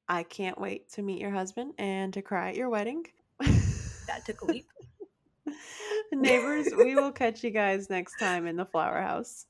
I 0.09 0.23
can't 0.23 0.59
wait 0.59 0.91
to 0.93 1.03
meet 1.03 1.21
your 1.21 1.33
husband 1.33 1.75
and 1.79 2.15
to 2.15 2.23
cry 2.23 2.49
at 2.49 2.57
your 2.57 2.71
wedding. 2.71 3.05
That 4.07 4.25
took 4.25 4.41
a 4.41 4.45
leap. 4.51 4.67
Neighbors, 6.13 6.69
we 6.77 6.95
will 6.95 7.13
catch 7.13 7.45
you 7.45 7.51
guys 7.51 7.91
next 7.91 8.19
time 8.19 8.47
in 8.47 8.57
the 8.57 8.65
flower 8.65 9.01
house. 9.01 9.47